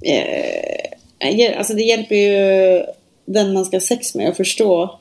[0.02, 2.82] Eh, eh, alltså det hjälper ju
[3.24, 4.98] den man ska ha sex med att förstå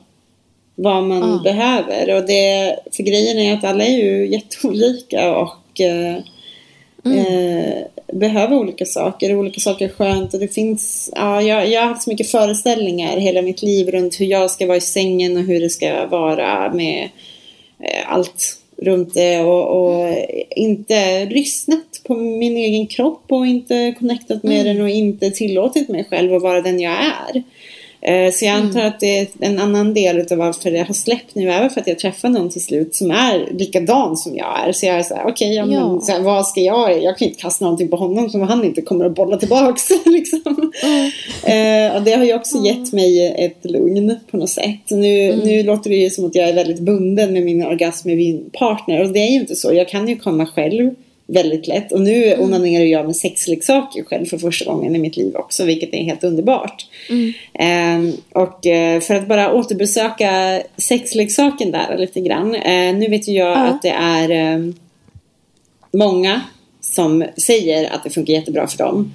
[0.74, 1.40] vad man Ja.
[1.44, 2.14] behöver.
[2.14, 6.16] Och det, för grejen är att alla är ju jätteolika och eh,
[7.16, 7.82] eh,
[8.12, 9.36] behöver olika saker.
[9.36, 13.16] Olika saker är skönt och det finns, ja, jag, jag har haft så mycket föreställningar
[13.16, 16.72] hela mitt liv runt hur jag ska vara i sängen och hur det ska vara
[16.74, 17.08] med
[17.80, 20.14] eh, allt runt det och, och
[20.56, 26.04] inte lyssnat på min egen kropp och inte connectat med den och inte tillåtit mig
[26.04, 27.42] själv att vara den jag är.
[28.00, 31.34] Eh, Så jag antar att det är en annan del av varför det har släppt
[31.34, 34.72] nu, även för att jag träffar någon till slut som är likadan som jag är.
[34.72, 36.00] Så jag är så här, okej, ja, men Ja.
[36.08, 37.02] här, vad ska jag?
[37.02, 39.88] Jag kan inte kasta någonting på honom som han inte kommer att bolla tillbaks.
[40.04, 40.72] liksom.
[41.44, 44.90] Eh, och det har ju också gett mig ett lugn på något sätt.
[44.90, 48.16] Nu, nu låter det ju som att jag är väldigt bunden med min orgasm med
[48.16, 49.72] min partner och det är ju inte så.
[49.74, 50.90] Jag kan ju komma själv
[51.32, 55.36] väldigt lätt och nu onanerar jag med sexleksaker själv för första gången i mitt liv
[55.36, 56.86] också vilket är helt underbart.
[57.54, 62.54] Eh, och eh, för att bara återbesöka sexleksaken där lite grann.
[62.54, 64.58] Eh, nu vet ju jag att det är eh,
[65.92, 66.40] många
[66.80, 69.12] som säger att det funkar jättebra för dem.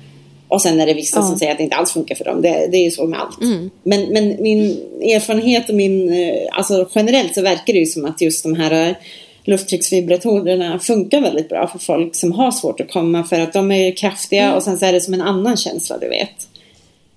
[0.47, 2.41] Och sen är det vissa som säger att det inte alls funkar för dem.
[2.41, 3.41] Det, det är ju så med allt.
[3.84, 6.14] Men, men min erfarenhet och min...
[6.14, 8.95] eh, Alltså generellt så verkar det ju som att just de här
[9.44, 13.24] lufttrycksvibratorerna funkar väldigt bra för folk som har svårt att komma.
[13.24, 16.10] För att de är kraftiga och sen så är det som en annan känsla, du
[16.10, 16.48] vet.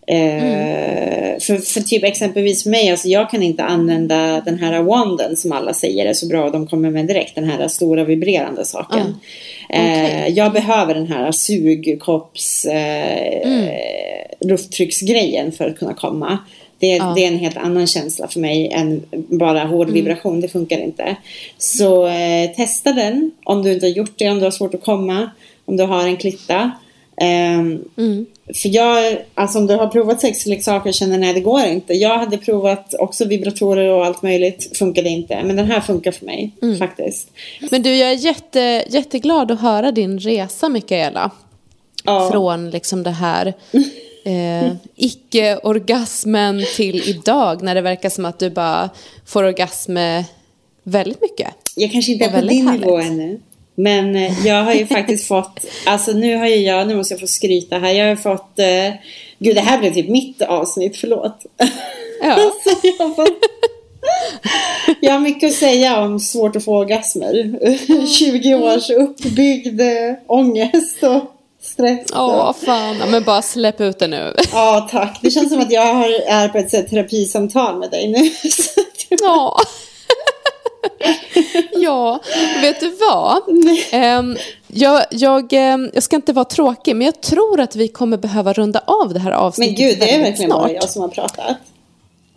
[0.09, 5.37] Eh, för, för typ exempelvis för mig, alltså jag kan inte använda den här wanden
[5.37, 8.64] som alla säger är så bra och de kommer med direkt, den här stora vibrerande
[8.64, 9.16] saken.
[9.70, 13.70] Eh, jag behöver den här sugkopps eh,
[14.41, 16.39] lufttrycksgrejen för att kunna komma.
[16.79, 20.41] Det, det är en helt annan känsla för mig än bara hård vibration.
[20.41, 21.16] Det funkar inte.
[21.59, 24.85] Så eh, testa den om du inte har gjort det, om du har svårt att
[24.85, 25.31] komma,
[25.64, 26.70] om du har en klitta.
[27.20, 27.85] Ehm,
[28.55, 31.95] För jag, alltså om du har provat sexleksaker och känner nej det går inte.
[31.95, 34.79] Jag hade provat också vibratorer och allt möjligt.
[34.79, 35.43] Funkade inte.
[35.45, 37.31] Men den här funkar för mig faktiskt.
[37.70, 41.31] Men du, jag är jätte, jätteglad att höra din resa, Mikaela.
[42.05, 42.29] Ja.
[42.33, 43.55] Från liksom det här
[44.27, 47.62] eh, icke-orgasmen till idag.
[47.62, 48.91] När det verkar som att du bara
[49.27, 49.97] får orgasm
[50.83, 51.55] väldigt mycket.
[51.77, 53.41] Jag kanske inte är på din nivå ännu.
[53.77, 57.20] Men eh, jag har ju faktiskt fått, alltså nu har ju jag, nu måste jag
[57.20, 57.93] få skryta här.
[57.93, 58.95] Jag har fått, eh,
[59.39, 61.47] gud det här blev typ mitt avsnitt, förlåt.
[62.22, 62.39] Ja.
[62.83, 63.39] Jag, har fått,
[65.01, 67.59] jag har mycket att säga om svårt att få orgasmer.
[68.07, 71.36] 20 års uppbyggd eh, ångest och
[71.77, 72.07] stress.
[72.14, 72.97] Åh, fan.
[73.11, 74.35] Men bara släpp ut det nu.
[74.53, 75.18] Ja, tack.
[75.22, 78.31] Det känns som att jag har, är på ett sätt terapisamtal med dig nu.
[79.20, 79.61] Ja.
[81.72, 82.20] ja,
[82.61, 83.43] vet du vad?
[83.91, 88.16] Ehm, jag, jag, ehm, jag ska inte vara tråkig, men jag tror att vi kommer
[88.16, 90.72] behöva runda av det här Men avsnittet gud, det är verkligen bara snart.
[90.83, 91.57] jag som har pratat.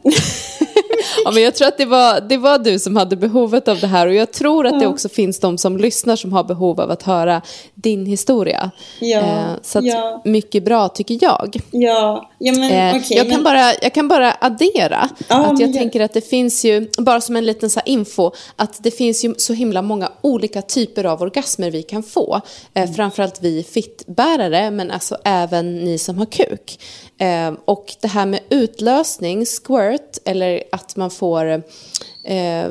[1.25, 3.87] Ja, men jag tror att det var, det var du som hade behovet av det
[3.87, 6.91] här och jag tror att det också finns de som lyssnar som har behov av
[6.91, 7.41] att höra
[7.75, 8.71] din historia.
[8.99, 10.21] Ja, Eh, så ja.
[10.25, 11.57] mycket bra tycker jag.
[11.71, 15.73] Ja, ja men Eh, jag, kan men- bara, jag kan bara addera Ja, att jag
[15.73, 19.35] tänker att det finns ju, bara som en liten så info, att det finns ju
[19.37, 22.41] så himla många olika typer av orgasmer vi kan få.
[22.73, 22.93] Eh, Mm.
[22.95, 26.79] framförallt vi fittbärare, men alltså även ni som har kuk.
[27.17, 31.45] Eh, och det här med utlösning, squirt, eller att man får
[32.23, 32.67] eh,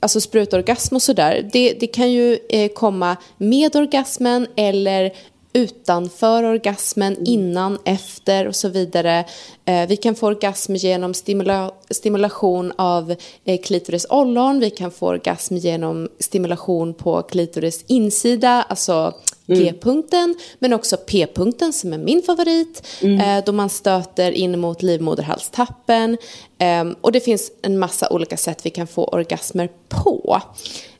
[0.00, 5.12] alltså sprutorgasm och sådär, det, det kan ju eh, komma med orgasmen eller
[5.56, 9.24] utanför orgasmen, innan, efter och så vidare.
[9.64, 15.08] Eh, vi kan få orgasm genom stimula- stimulation av eh, klitoris ollon, vi kan få
[15.08, 19.14] orgasm genom stimulation på klitoris insida, alltså
[19.46, 26.18] G-punkten, men också P-punkten som är min favorit, eh, då man stöter in mot livmoderhalstappen.
[26.58, 30.40] Eh, och det finns en massa olika sätt vi kan få orgasmer på.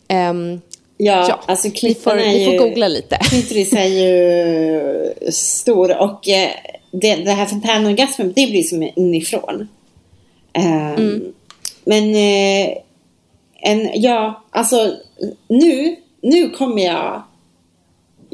[0.08, 0.60] Ehm,
[0.96, 3.16] Ja, Ja, alltså klittan är ni får googla lite.
[3.22, 6.50] Klitoris är ju stor och eh,
[6.90, 9.68] det, det här fontänorgasmen, det blir som inifrån.
[10.52, 11.32] Ehm, Mm.
[11.84, 12.76] Men eh,
[13.60, 14.92] en, ja, alltså
[15.48, 17.22] nu, nu kommer jag...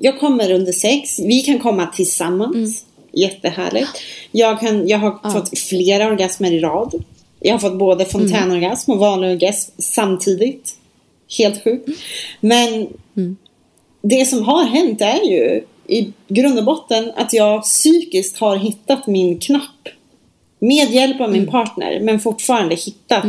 [0.02, 1.18] Jag kommer under sex.
[1.18, 2.54] Vi kan komma tillsammans.
[2.54, 2.72] Mm.
[3.12, 3.88] Jättehärligt.
[4.32, 7.04] Jag, kan, jag har fått flera orgasmer i rad.
[7.40, 8.10] Jag har fått både Mm.
[8.10, 10.74] fontänorgasm och vanlig orgasm samtidigt.
[11.38, 11.88] Helt sjukt.
[12.40, 12.88] Men
[14.02, 19.06] det som har hänt är ju i grund och botten att jag psykiskt har hittat
[19.06, 19.88] min knapp.
[20.58, 23.24] Med hjälp av min partner, men fortfarande hittat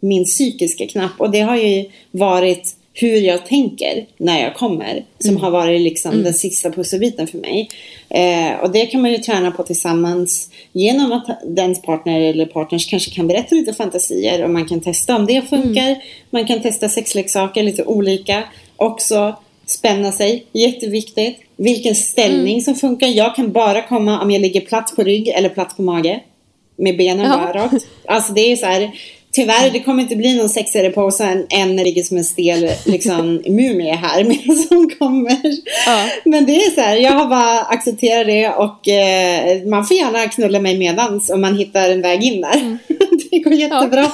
[0.00, 1.12] min psykiska knapp.
[1.18, 5.04] Och det har ju varit hur jag tänker när jag kommer.
[5.18, 7.68] Som har varit liksom den sista pusselbiten för mig.
[8.10, 12.90] Eh, och det kan man ju träna på tillsammans genom att dens partner eller partners
[12.90, 15.96] kanske kan berätta lite fantasier och man kan testa om det funkar.
[16.30, 18.42] Man kan testa sexleksaker lite olika.
[18.76, 19.36] Också
[19.66, 21.40] spänna sig, jätteviktigt.
[21.56, 23.06] Vilken ställning som funkar.
[23.06, 26.20] Jag kan bara komma om jag ligger platt på rygg eller platt på mage.
[26.76, 27.36] Med benen Ja.
[27.36, 27.86] bara rakt.
[28.04, 28.90] Alltså det är så här,
[29.32, 33.34] Tyvärr, det kommer inte bli någon sexigare pose än en ligger som en stel liksom,
[33.46, 35.36] mumie här medan som kommer.
[35.86, 36.08] Ja.
[36.24, 40.28] Men det är så här, jag har bara accepterat det och eh, man får gärna
[40.28, 42.56] knulla mig medans om man hittar en väg in där.
[42.56, 42.78] Mm.
[43.30, 44.10] det går jättebra.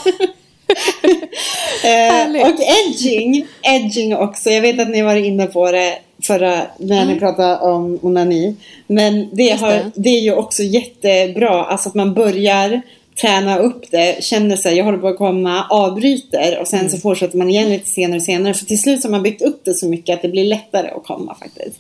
[1.85, 2.43] eh, Härligt.
[2.47, 4.51] och edging, edging också.
[4.51, 8.57] Jag vet att ni var inne på det förra när ni pratade om onani.
[8.87, 9.63] Men det, Mm.
[9.65, 9.91] Har, det.
[9.95, 11.65] det är ju också jättebra.
[11.65, 12.83] Alltså att man börjar
[13.21, 16.91] träna upp det, känner sig, jag håller på att komma, avbryter och sen Mm.
[16.93, 18.55] så fortsätter man igen lite senare och senare.
[18.55, 20.89] För till slut så har man byggt upp det så mycket att det blir lättare
[20.89, 21.79] att komma faktiskt.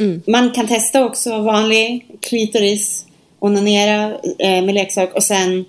[0.00, 0.22] Mm.
[0.26, 3.06] Man kan testa också vanlig klitoris,
[3.38, 5.64] onanera eh, med leksak och sen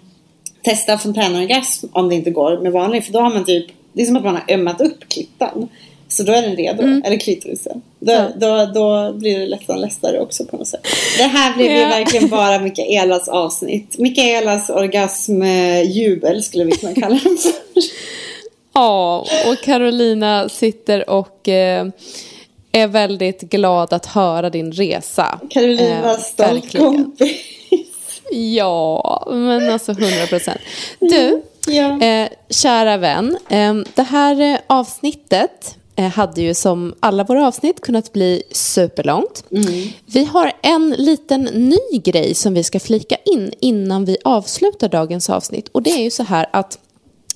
[0.63, 3.05] testa fontänorgasm om det inte går med vanlig.
[3.05, 5.69] För då har man typ, det är som att man har ömmat upp klittan.
[6.11, 7.81] Så då är den redo, eller klitorisen.
[7.99, 8.31] Då, Mm.
[8.39, 8.65] Ja.
[8.65, 10.87] då, då blir det lättare lättare också på något sätt.
[11.17, 11.87] Det här blev ju Ja.
[11.87, 13.97] verkligen bara Mikaelas avsnitt.
[13.97, 17.51] Mikaelas orgasmjubel skulle vi kunna kalla den för.
[18.73, 21.85] Ja, och Carolina sitter och eh,
[22.71, 25.39] är väldigt glad att höra din resa.
[25.49, 26.05] Carolinas
[26.39, 27.37] Eh, stolt kompis.
[28.31, 30.59] Ja, men alltså 100 procent.
[30.99, 32.01] Du, Ja.
[32.05, 33.37] eh, kära vän.
[33.49, 39.43] Eh, det här eh, avsnittet eh, hade ju som alla våra avsnitt kunnat bli superlångt.
[40.05, 45.29] Vi har en liten ny grej som vi ska flika in innan vi avslutar dagens
[45.29, 45.67] avsnitt.
[45.71, 46.79] Och det är ju så här att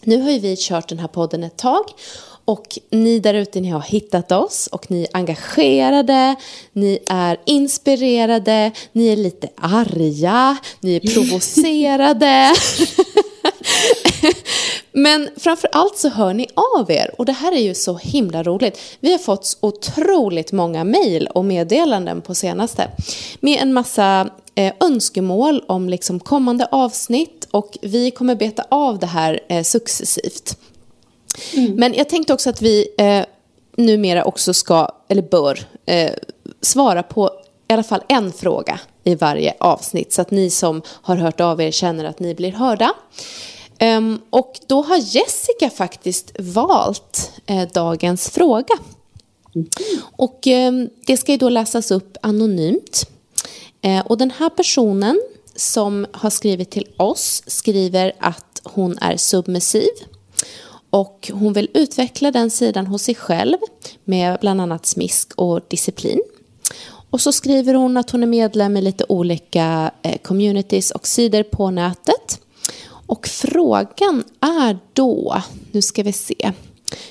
[0.03, 1.83] nu har ju vi kört den här podden ett tag
[2.45, 6.35] och ni där ute ni har hittat oss och ni är engagerade,
[6.73, 12.53] ni är inspirerade, ni är lite arga, ni är provocerade.
[14.91, 17.11] Men framför allt så hör ni av er.
[17.17, 18.79] Och det här är ju så himla roligt.
[18.99, 22.87] Vi har fått otroligt många mejl och meddelanden på senaste.
[23.39, 27.47] Med en massa eh, önskemål om liksom kommande avsnitt.
[27.51, 30.57] Och vi kommer beta av det här eh, successivt.
[31.75, 33.25] Men jag tänkte också att vi eh,
[33.77, 36.11] numera också ska, eller bör, eh,
[36.61, 37.29] svara på
[37.67, 41.61] i alla fall en fråga i varje avsnitt så att ni som har hört av
[41.61, 42.93] er känner att ni blir hörda.
[43.77, 48.75] Ehm, och då har Jessica faktiskt valt eh, dagens fråga.
[50.01, 53.09] Och ehm, det ska ju då läsas upp anonymt.
[53.81, 55.21] Eh, och den här personen
[55.55, 59.89] som har skrivit till oss skriver att hon är submissiv.
[60.89, 63.57] Och hon vill utveckla den sidan hos sig själv
[64.03, 66.21] med bland annat smisk och disciplin.
[67.15, 71.43] Och så skriver hon att hon är medlem i lite olika eh, communities och sidor
[71.43, 72.41] på nätet.
[73.07, 75.41] Och frågan är då,
[75.71, 76.51] nu ska vi se,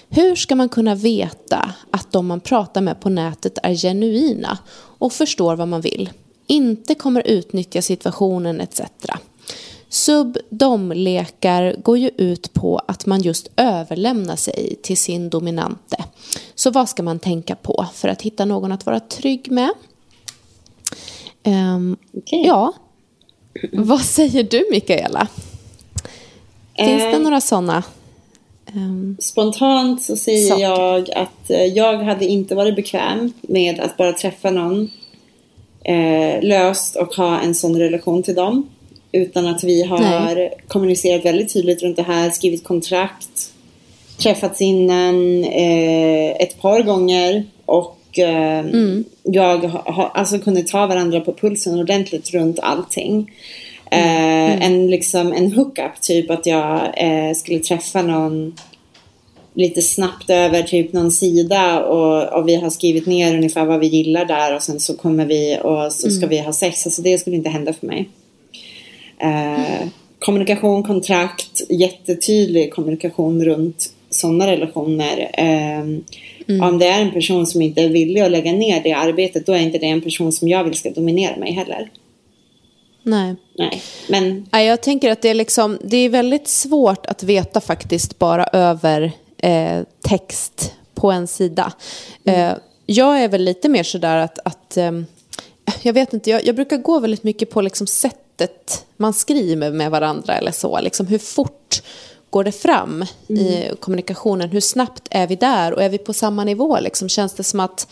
[0.08, 5.12] hur ska man kunna veta att de man pratar med på nätet är genuina och
[5.12, 6.10] förstår vad man vill,
[6.46, 8.80] inte kommer utnyttja situationen etc.
[9.88, 16.04] Sub-dom-lekar går ju ut på att man just överlämnar sig till sin dominante.
[16.54, 19.70] Så vad ska man tänka på för att hitta någon att vara trygg med?
[21.44, 22.46] Ehm, Okej.
[22.46, 22.72] Ja,
[23.72, 25.26] vad säger du Mikaela?
[26.76, 27.82] Finns det Eh, några sådana?
[28.74, 30.62] Ehm, Spontant så säger Saker.
[30.62, 34.90] jag att eh, jag hade inte varit bekväm med att bara träffa någon
[35.84, 38.68] eh, löst och ha en sån relation till dem.
[39.12, 40.00] Utan att vi har
[40.34, 40.50] Nej.
[40.68, 43.52] kommunicerat väldigt tydligt runt det här, skrivit kontrakt,
[44.18, 48.64] träffats innan eh, ett par gånger och eh,
[49.22, 53.32] jag har ha, alltså kunnat ta varandra på pulsen ordentligt runt allting.
[53.90, 58.54] Eh, En, liksom, en hookup, typ att jag eh, skulle träffa någon
[59.54, 63.86] lite snabbt över typ någon sida och, och vi har skrivit ner ungefär vad vi
[63.86, 66.86] gillar där och sen så kommer vi och så ska vi ha sex.
[66.86, 68.08] Alltså det skulle inte hända för mig.
[69.18, 69.88] Eh,
[70.18, 75.30] kommunikation, kontrakt, jättetydlig kommunikation runt sådana relationer.
[75.32, 75.84] Eh,
[76.62, 79.52] Om det är en person som inte är villig att lägga ner det arbetet då
[79.52, 81.90] är inte det en person som jag vill ska dominera mig heller.
[83.02, 83.36] nej.
[83.58, 87.60] Nej, men Nej, jag tänker att det är, liksom, det är väldigt svårt att veta
[87.60, 91.72] faktiskt bara över eh, text på en sida.
[92.24, 92.52] Eh,
[92.86, 95.06] jag är väl lite mer sådär att, att ehm,
[95.82, 99.90] jag vet inte, jag, jag brukar gå väldigt mycket på liksom sättet man skriver med
[99.90, 100.80] varandra eller så.
[100.80, 101.82] Liksom hur fort
[102.34, 104.50] går det fram i kommunikationen?
[104.50, 105.72] Hur snabbt är vi där?
[105.72, 106.80] Och är vi på samma nivå?
[106.80, 107.08] Liksom?
[107.08, 107.88] Känns det som att,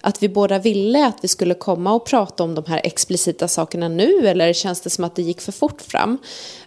[0.00, 3.88] att vi båda ville att vi skulle komma och prata om de här explicita sakerna
[3.88, 4.28] nu?
[4.28, 6.18] Eller känns det som att det gick för fort fram?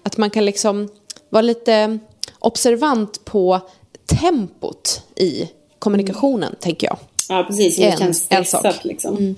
[0.04, 0.90] Att man kan liksom
[1.30, 2.00] vara lite
[2.40, 3.60] observant på
[4.06, 5.50] tempot i
[5.80, 6.98] kommunikationen, tänker jag.
[7.30, 9.36] ja precis, det känns stressat liksom.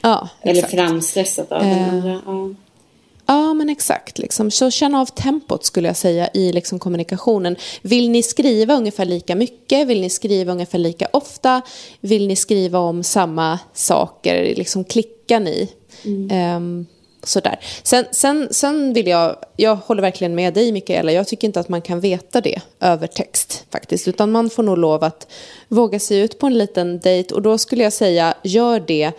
[0.00, 0.74] Ja, Eller exakt.
[0.74, 2.22] framstressat av den andra.
[2.26, 2.54] Ja.
[3.26, 4.18] Ja, men exakt.
[4.18, 4.50] Liksom.
[4.50, 7.56] Så känn av tempot skulle jag säga i liksom, kommunikationen.
[7.82, 9.88] Vill ni skriva ungefär lika mycket?
[9.88, 11.62] Vill ni skriva ungefär lika ofta?
[12.00, 14.54] Vill ni skriva om samma saker?
[14.56, 15.68] Liksom, klickar ni?
[16.04, 16.56] Mm.
[16.56, 16.86] Um,
[17.24, 17.60] sådär.
[17.82, 21.68] Sen, sen, sen vill jag, jag håller verkligen med dig Mikaela, jag tycker inte att
[21.68, 25.32] man kan veta det över text faktiskt, utan man får nog lov att
[25.68, 29.12] våga sig ut på en liten dejt och då skulle jag säga, gör det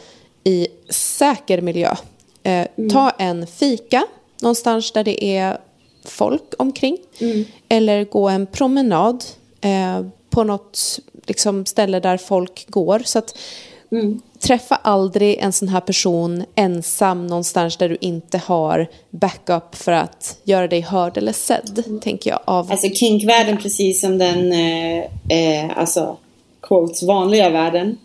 [0.43, 1.95] i säker miljö.
[2.43, 2.89] Eh, mm.
[2.89, 4.03] Ta en fika
[4.41, 5.57] någonstans där det är
[6.05, 6.97] folk omkring.
[7.19, 7.45] Mm.
[7.69, 9.23] Eller gå en promenad
[9.61, 13.01] eh, på något liksom, ställe där folk går.
[13.05, 13.37] Så att,
[13.91, 14.21] mm.
[14.39, 20.37] Träffa aldrig en sån här person ensam någonstans där du inte har backup för att
[20.43, 21.99] göra dig hörd eller sedd, mm.
[21.99, 22.39] tänker jag.
[22.45, 22.71] Av...
[22.71, 26.17] Alltså kinkvärlden, precis som den eh, eh, alltså,
[26.61, 27.97] quotes, vanliga världen.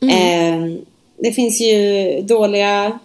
[0.00, 0.74] Mm.
[0.74, 0.80] Eh,
[1.16, 2.98] det finns ju dåliga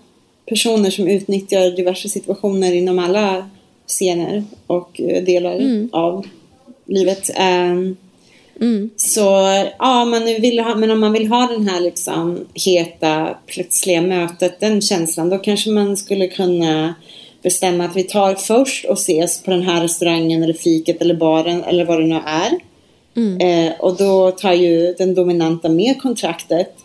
[0.46, 3.50] personer som utnyttjar diverse situationer inom alla
[3.88, 5.90] scener och eh, delar mm.
[5.92, 6.26] av
[6.86, 7.30] livet.
[7.40, 7.98] Um,
[8.62, 8.90] mm.
[8.96, 9.20] Så
[9.80, 14.60] ja, man vill ha, men om man vill ha den här liksom heta, plötsliga mötet,
[14.60, 16.96] den känslan, då kanske man skulle kunna
[17.44, 21.64] bestämma att vi tar först och ses på den här restaurangen eller fiket eller baren
[21.64, 22.52] eller vad det nu är.
[23.16, 23.38] Mm.
[23.42, 26.83] Eh, och då tar ju den dominanta med kontraktet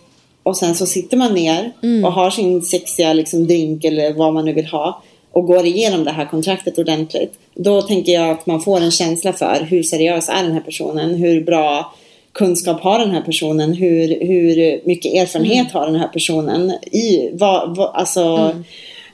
[0.49, 2.05] och sen så sitter man ner mm.
[2.05, 6.05] och har sin sexiga liksom, drink eller vad man nu vill ha och går igenom
[6.05, 7.33] det här kontraktet ordentligt.
[7.55, 11.15] Då tänker jag att man får en känsla för hur seriös är den här personen?
[11.15, 11.95] Hur bra
[12.33, 13.73] kunskap har den här personen?
[13.73, 15.73] Hur, hur mycket erfarenhet mm.
[15.73, 16.71] har den här personen?
[16.93, 18.55] I vad, vad alltså,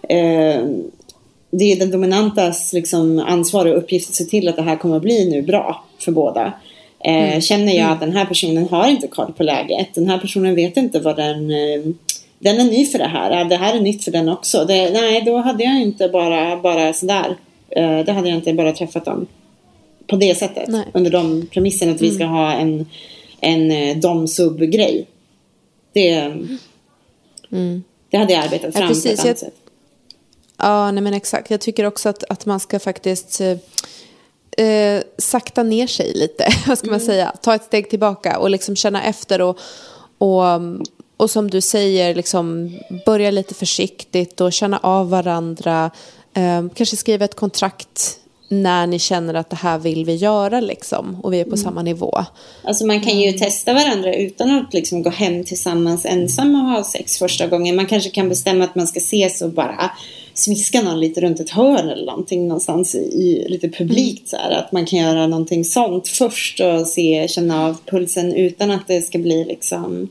[0.09, 0.57] mm.
[0.59, 0.87] eh,
[1.51, 4.97] det är den dominantas liksom, ansvar och uppgift att se till att det här kommer
[4.97, 6.53] att bli nu bra för båda.
[7.05, 7.40] Eh, mm.
[7.40, 7.92] Känner jag mm.
[7.92, 9.94] att den här personen har inte koll på läget.
[9.94, 11.50] Den här personen vet inte vad den...
[11.50, 11.80] Eh,
[12.38, 13.44] den är ny för det här.
[13.44, 14.64] Det här är nytt för den också.
[14.64, 17.36] Det, nej, då hade jag inte bara, bara sådär.
[17.68, 19.26] Eh, det hade jag inte bara träffat dem
[20.07, 20.68] på det sättet.
[20.68, 20.84] Nej.
[20.94, 22.11] Under de premisserna att mm.
[22.11, 22.86] vi ska ha en,
[23.40, 25.07] en dom-sub-grej.
[25.92, 26.11] Det,
[27.52, 27.84] mm.
[28.11, 29.55] det hade jag arbetat fram ja, precis, på ett annat jag, sätt.
[30.59, 31.50] Ja, nej men exakt.
[31.50, 33.40] Jag tycker också att, att man ska faktiskt
[34.59, 37.07] eh, sakta ner sig lite, vad ska man mm.
[37.07, 39.59] säga, ta ett steg tillbaka och liksom känna efter och,
[40.18, 40.42] och,
[41.16, 45.90] och som du säger, liksom börja lite försiktigt och känna av varandra,
[46.34, 51.20] eh, kanske skriva ett kontrakt när ni känner att det här vill vi göra liksom
[51.22, 51.59] och vi är på mm.
[51.64, 52.24] samma nivå.
[52.62, 53.40] Alltså man kan ju mm.
[53.40, 57.76] testa varandra utan att liksom gå hem tillsammans ensam och ha sex första gången.
[57.76, 59.90] Man kanske kan bestämma att man ska ses och bara
[60.35, 64.72] smiska någon lite runt ett hörn eller någonting någonstans i, lite publikt så här, Att
[64.72, 69.18] man kan göra någonting sånt först och se, känna av pulsen utan att det ska
[69.18, 70.09] bli liksom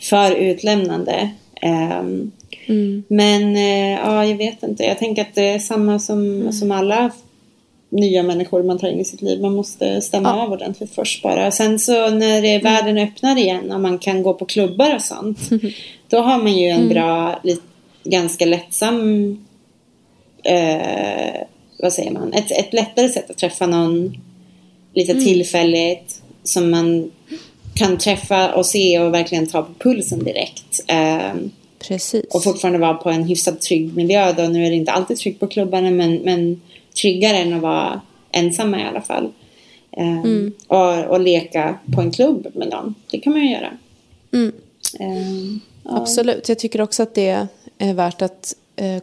[0.00, 1.30] för utlämnande.
[1.62, 2.30] Um,
[2.66, 3.02] mm.
[3.08, 4.84] Men uh, ja, jag vet inte.
[4.84, 6.52] Jag tänker att det är samma som, mm.
[6.52, 7.10] som alla
[7.88, 9.40] nya människor man tar in i sitt liv.
[9.40, 10.42] Man måste stämma ja.
[10.42, 11.50] av ordentligt först bara.
[11.50, 12.62] Sen så när det, mm.
[12.62, 15.38] världen öppnar igen och man kan gå på klubbar och sånt.
[16.08, 16.88] Då har man ju en mm.
[16.88, 17.62] bra, lite,
[18.04, 19.38] ganska lättsam
[20.42, 21.42] eh,
[21.78, 24.16] vad säger man, ett, ett lättare sätt att träffa någon
[24.94, 25.24] lite mm.
[25.24, 27.10] tillfälligt som man
[27.74, 30.84] kan träffa och se och verkligen ta på pulsen direkt.
[30.86, 31.34] Eh,
[31.78, 32.24] Precis.
[32.34, 34.42] Och fortfarande vara på en hyfsat trygg miljö då.
[34.42, 36.60] Nu är det inte alltid tryggt på klubbarna men, men
[37.02, 39.32] tryggare än att vara ensamma i alla fall.
[39.96, 40.52] Eh, mm.
[40.66, 42.94] och, och leka på en klubb med någon.
[43.10, 43.70] Det kan man ju göra.
[44.32, 44.52] Mm.
[45.00, 46.48] Eh, Absolut.
[46.48, 47.46] Jag tycker också att det
[47.78, 48.54] är värt att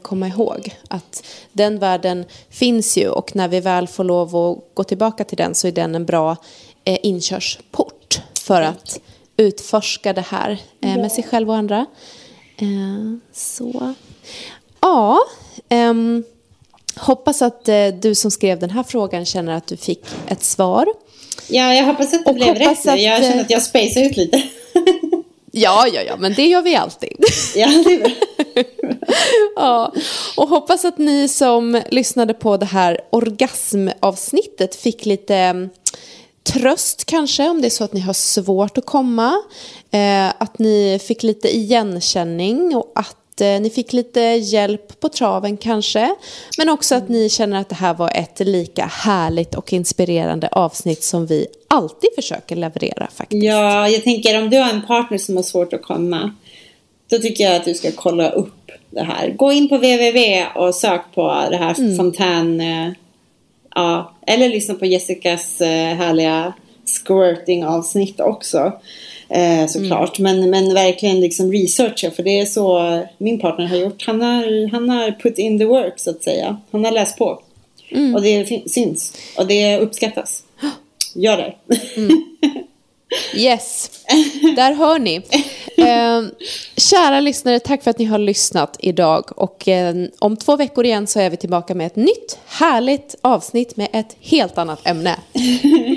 [0.01, 4.83] komma ihåg att den världen finns ju och när vi väl får lov att gå
[4.83, 6.35] tillbaka till den så är den en bra
[6.83, 8.99] eh, inkörsport för att
[9.37, 11.85] utforska det här eh, med sig själv och andra.
[13.33, 13.93] Så,
[14.79, 15.19] ja.
[15.69, 16.23] Um,
[16.95, 17.69] hoppas att
[18.01, 20.87] du som skrev den här frågan känner att du fick ett svar.
[21.47, 22.95] Ja, jag hoppas att det och blev rätt nu.
[22.95, 24.43] Jag känner att jag spacade ut lite.
[25.59, 27.17] Ja, ja, ja, men det gör vi alltid.
[27.55, 28.11] Ja, det är bra.
[29.55, 29.93] ja,
[30.37, 35.69] och hoppas att ni som lyssnade på det här orgasmavsnittet fick lite mm,
[36.43, 39.41] tröst kanske om det är så att ni har svårt att komma.
[39.91, 45.57] Eh, att ni fick lite igenkänning och att Eh, ni fick lite hjälp på traven
[45.57, 46.15] kanske.
[46.57, 51.03] Men också att ni känner att det här var ett lika härligt och inspirerande avsnitt
[51.03, 53.43] som vi alltid försöker leverera faktiskt.
[53.43, 56.35] Ja, jag tänker om du har en partner som har svårt att komma.
[57.09, 59.29] Då tycker jag att du ska kolla upp det här.
[59.29, 61.97] Gå in på www och sök på det här mm.
[61.97, 62.61] fontän.
[62.61, 62.91] Eh,
[63.75, 66.53] ja, eller lyssna på Jessicas eh, härliga
[66.85, 68.73] squirting avsnitt också.
[69.29, 70.19] Eh, såklart.
[70.19, 70.39] Mm.
[70.39, 72.11] Men, men verkligen liksom researcha.
[72.11, 74.03] För det är så min partner har gjort.
[74.05, 76.57] Han har, han har put in the work så att säga.
[76.71, 77.41] Han har läst på.
[77.91, 78.15] Mm.
[78.15, 79.17] Och det syns.
[79.37, 80.43] Och det uppskattas.
[81.15, 81.53] Gör det.
[83.35, 83.91] Yes,
[84.55, 85.21] där hör ni.
[85.81, 86.23] Eh,
[86.77, 89.39] kära lyssnare, tack för att ni har lyssnat idag.
[89.39, 93.77] Och eh, om två veckor igen så är vi tillbaka med ett nytt härligt avsnitt
[93.77, 95.15] med ett helt annat ämne.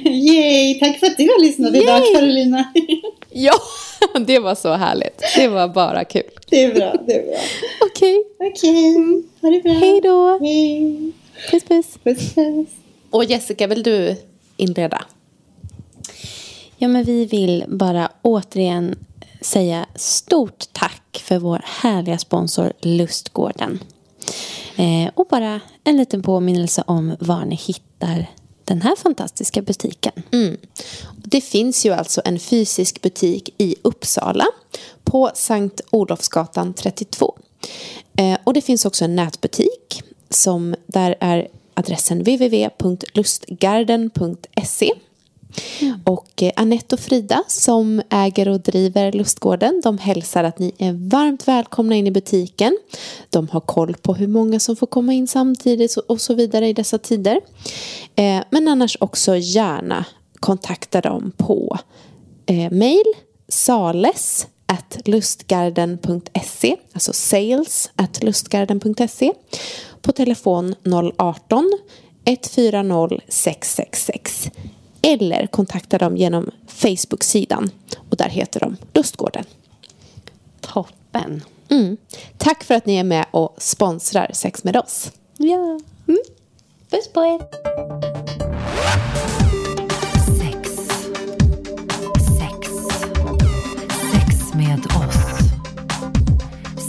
[0.05, 0.79] Yay!
[0.81, 2.15] Tack för att du har lyssnat idag Yay!
[2.15, 2.73] Carolina.
[3.35, 3.55] Ja,
[4.27, 5.23] det var så härligt.
[5.37, 6.23] Det var bara kul.
[6.51, 6.95] Det är bra.
[7.07, 7.37] Det är bra.
[7.81, 8.95] Okej, Okej.
[9.41, 9.73] Ha det bra.
[9.73, 10.39] hej då.
[10.39, 11.13] Hej.
[11.51, 11.87] Puss puss.
[12.05, 12.69] Puss puss.
[13.11, 14.17] Och Jessica, vill du
[14.57, 15.05] inleda?
[16.77, 18.97] Ja, men vi vill bara återigen
[19.43, 23.79] säga stort tack för vår härliga sponsor Lustgården.
[24.77, 28.27] Eh, och bara en liten påminnelse om var ni hittar
[28.65, 30.13] den här fantastiska butiken.
[30.33, 30.57] Mm.
[31.17, 34.47] Det finns ju alltså en fysisk butik i Uppsala
[35.05, 37.39] på Sankt Olofsgatan 32.
[38.17, 44.93] Eh, och det finns också en nätbutik som där är adressen www.lustgarden.se.
[45.81, 46.01] Mm.
[46.05, 50.93] Och eh, Anette och Frida som äger och driver Lustgården de hälsar att ni är
[50.93, 52.79] varmt välkomna in i butiken.
[53.31, 56.73] De har koll på hur många som får komma in samtidigt och så vidare i
[56.73, 57.41] dessa tider.
[58.17, 60.05] Eh, men annars också gärna
[60.41, 61.79] kontakta dem på
[62.47, 63.05] eh, mail
[63.49, 69.33] sales at lustgarden.se alltså sales at lustgarden.se
[70.03, 70.75] på telefon
[71.19, 71.73] 018
[72.25, 74.51] 140 666
[75.03, 77.71] eller kontakta dem genom Facebook-sidan
[78.11, 79.45] och där heter de Lustgården.
[80.61, 81.43] Toppen.
[81.69, 81.97] Mm.
[82.37, 85.13] Tack för att ni är med och sponsrar Sex med oss.
[85.37, 85.81] Ja.
[86.09, 86.23] Mm.
[86.91, 87.41] Puss på er.
[90.39, 90.71] Sex.
[92.39, 92.71] Sex.
[94.13, 95.17] Sex med oss.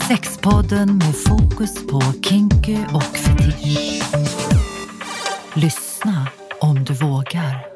[0.07, 4.03] Sexpodden med fokus på kinky och fetisch.
[5.55, 6.27] Lyssna
[6.59, 7.72] om du vågar.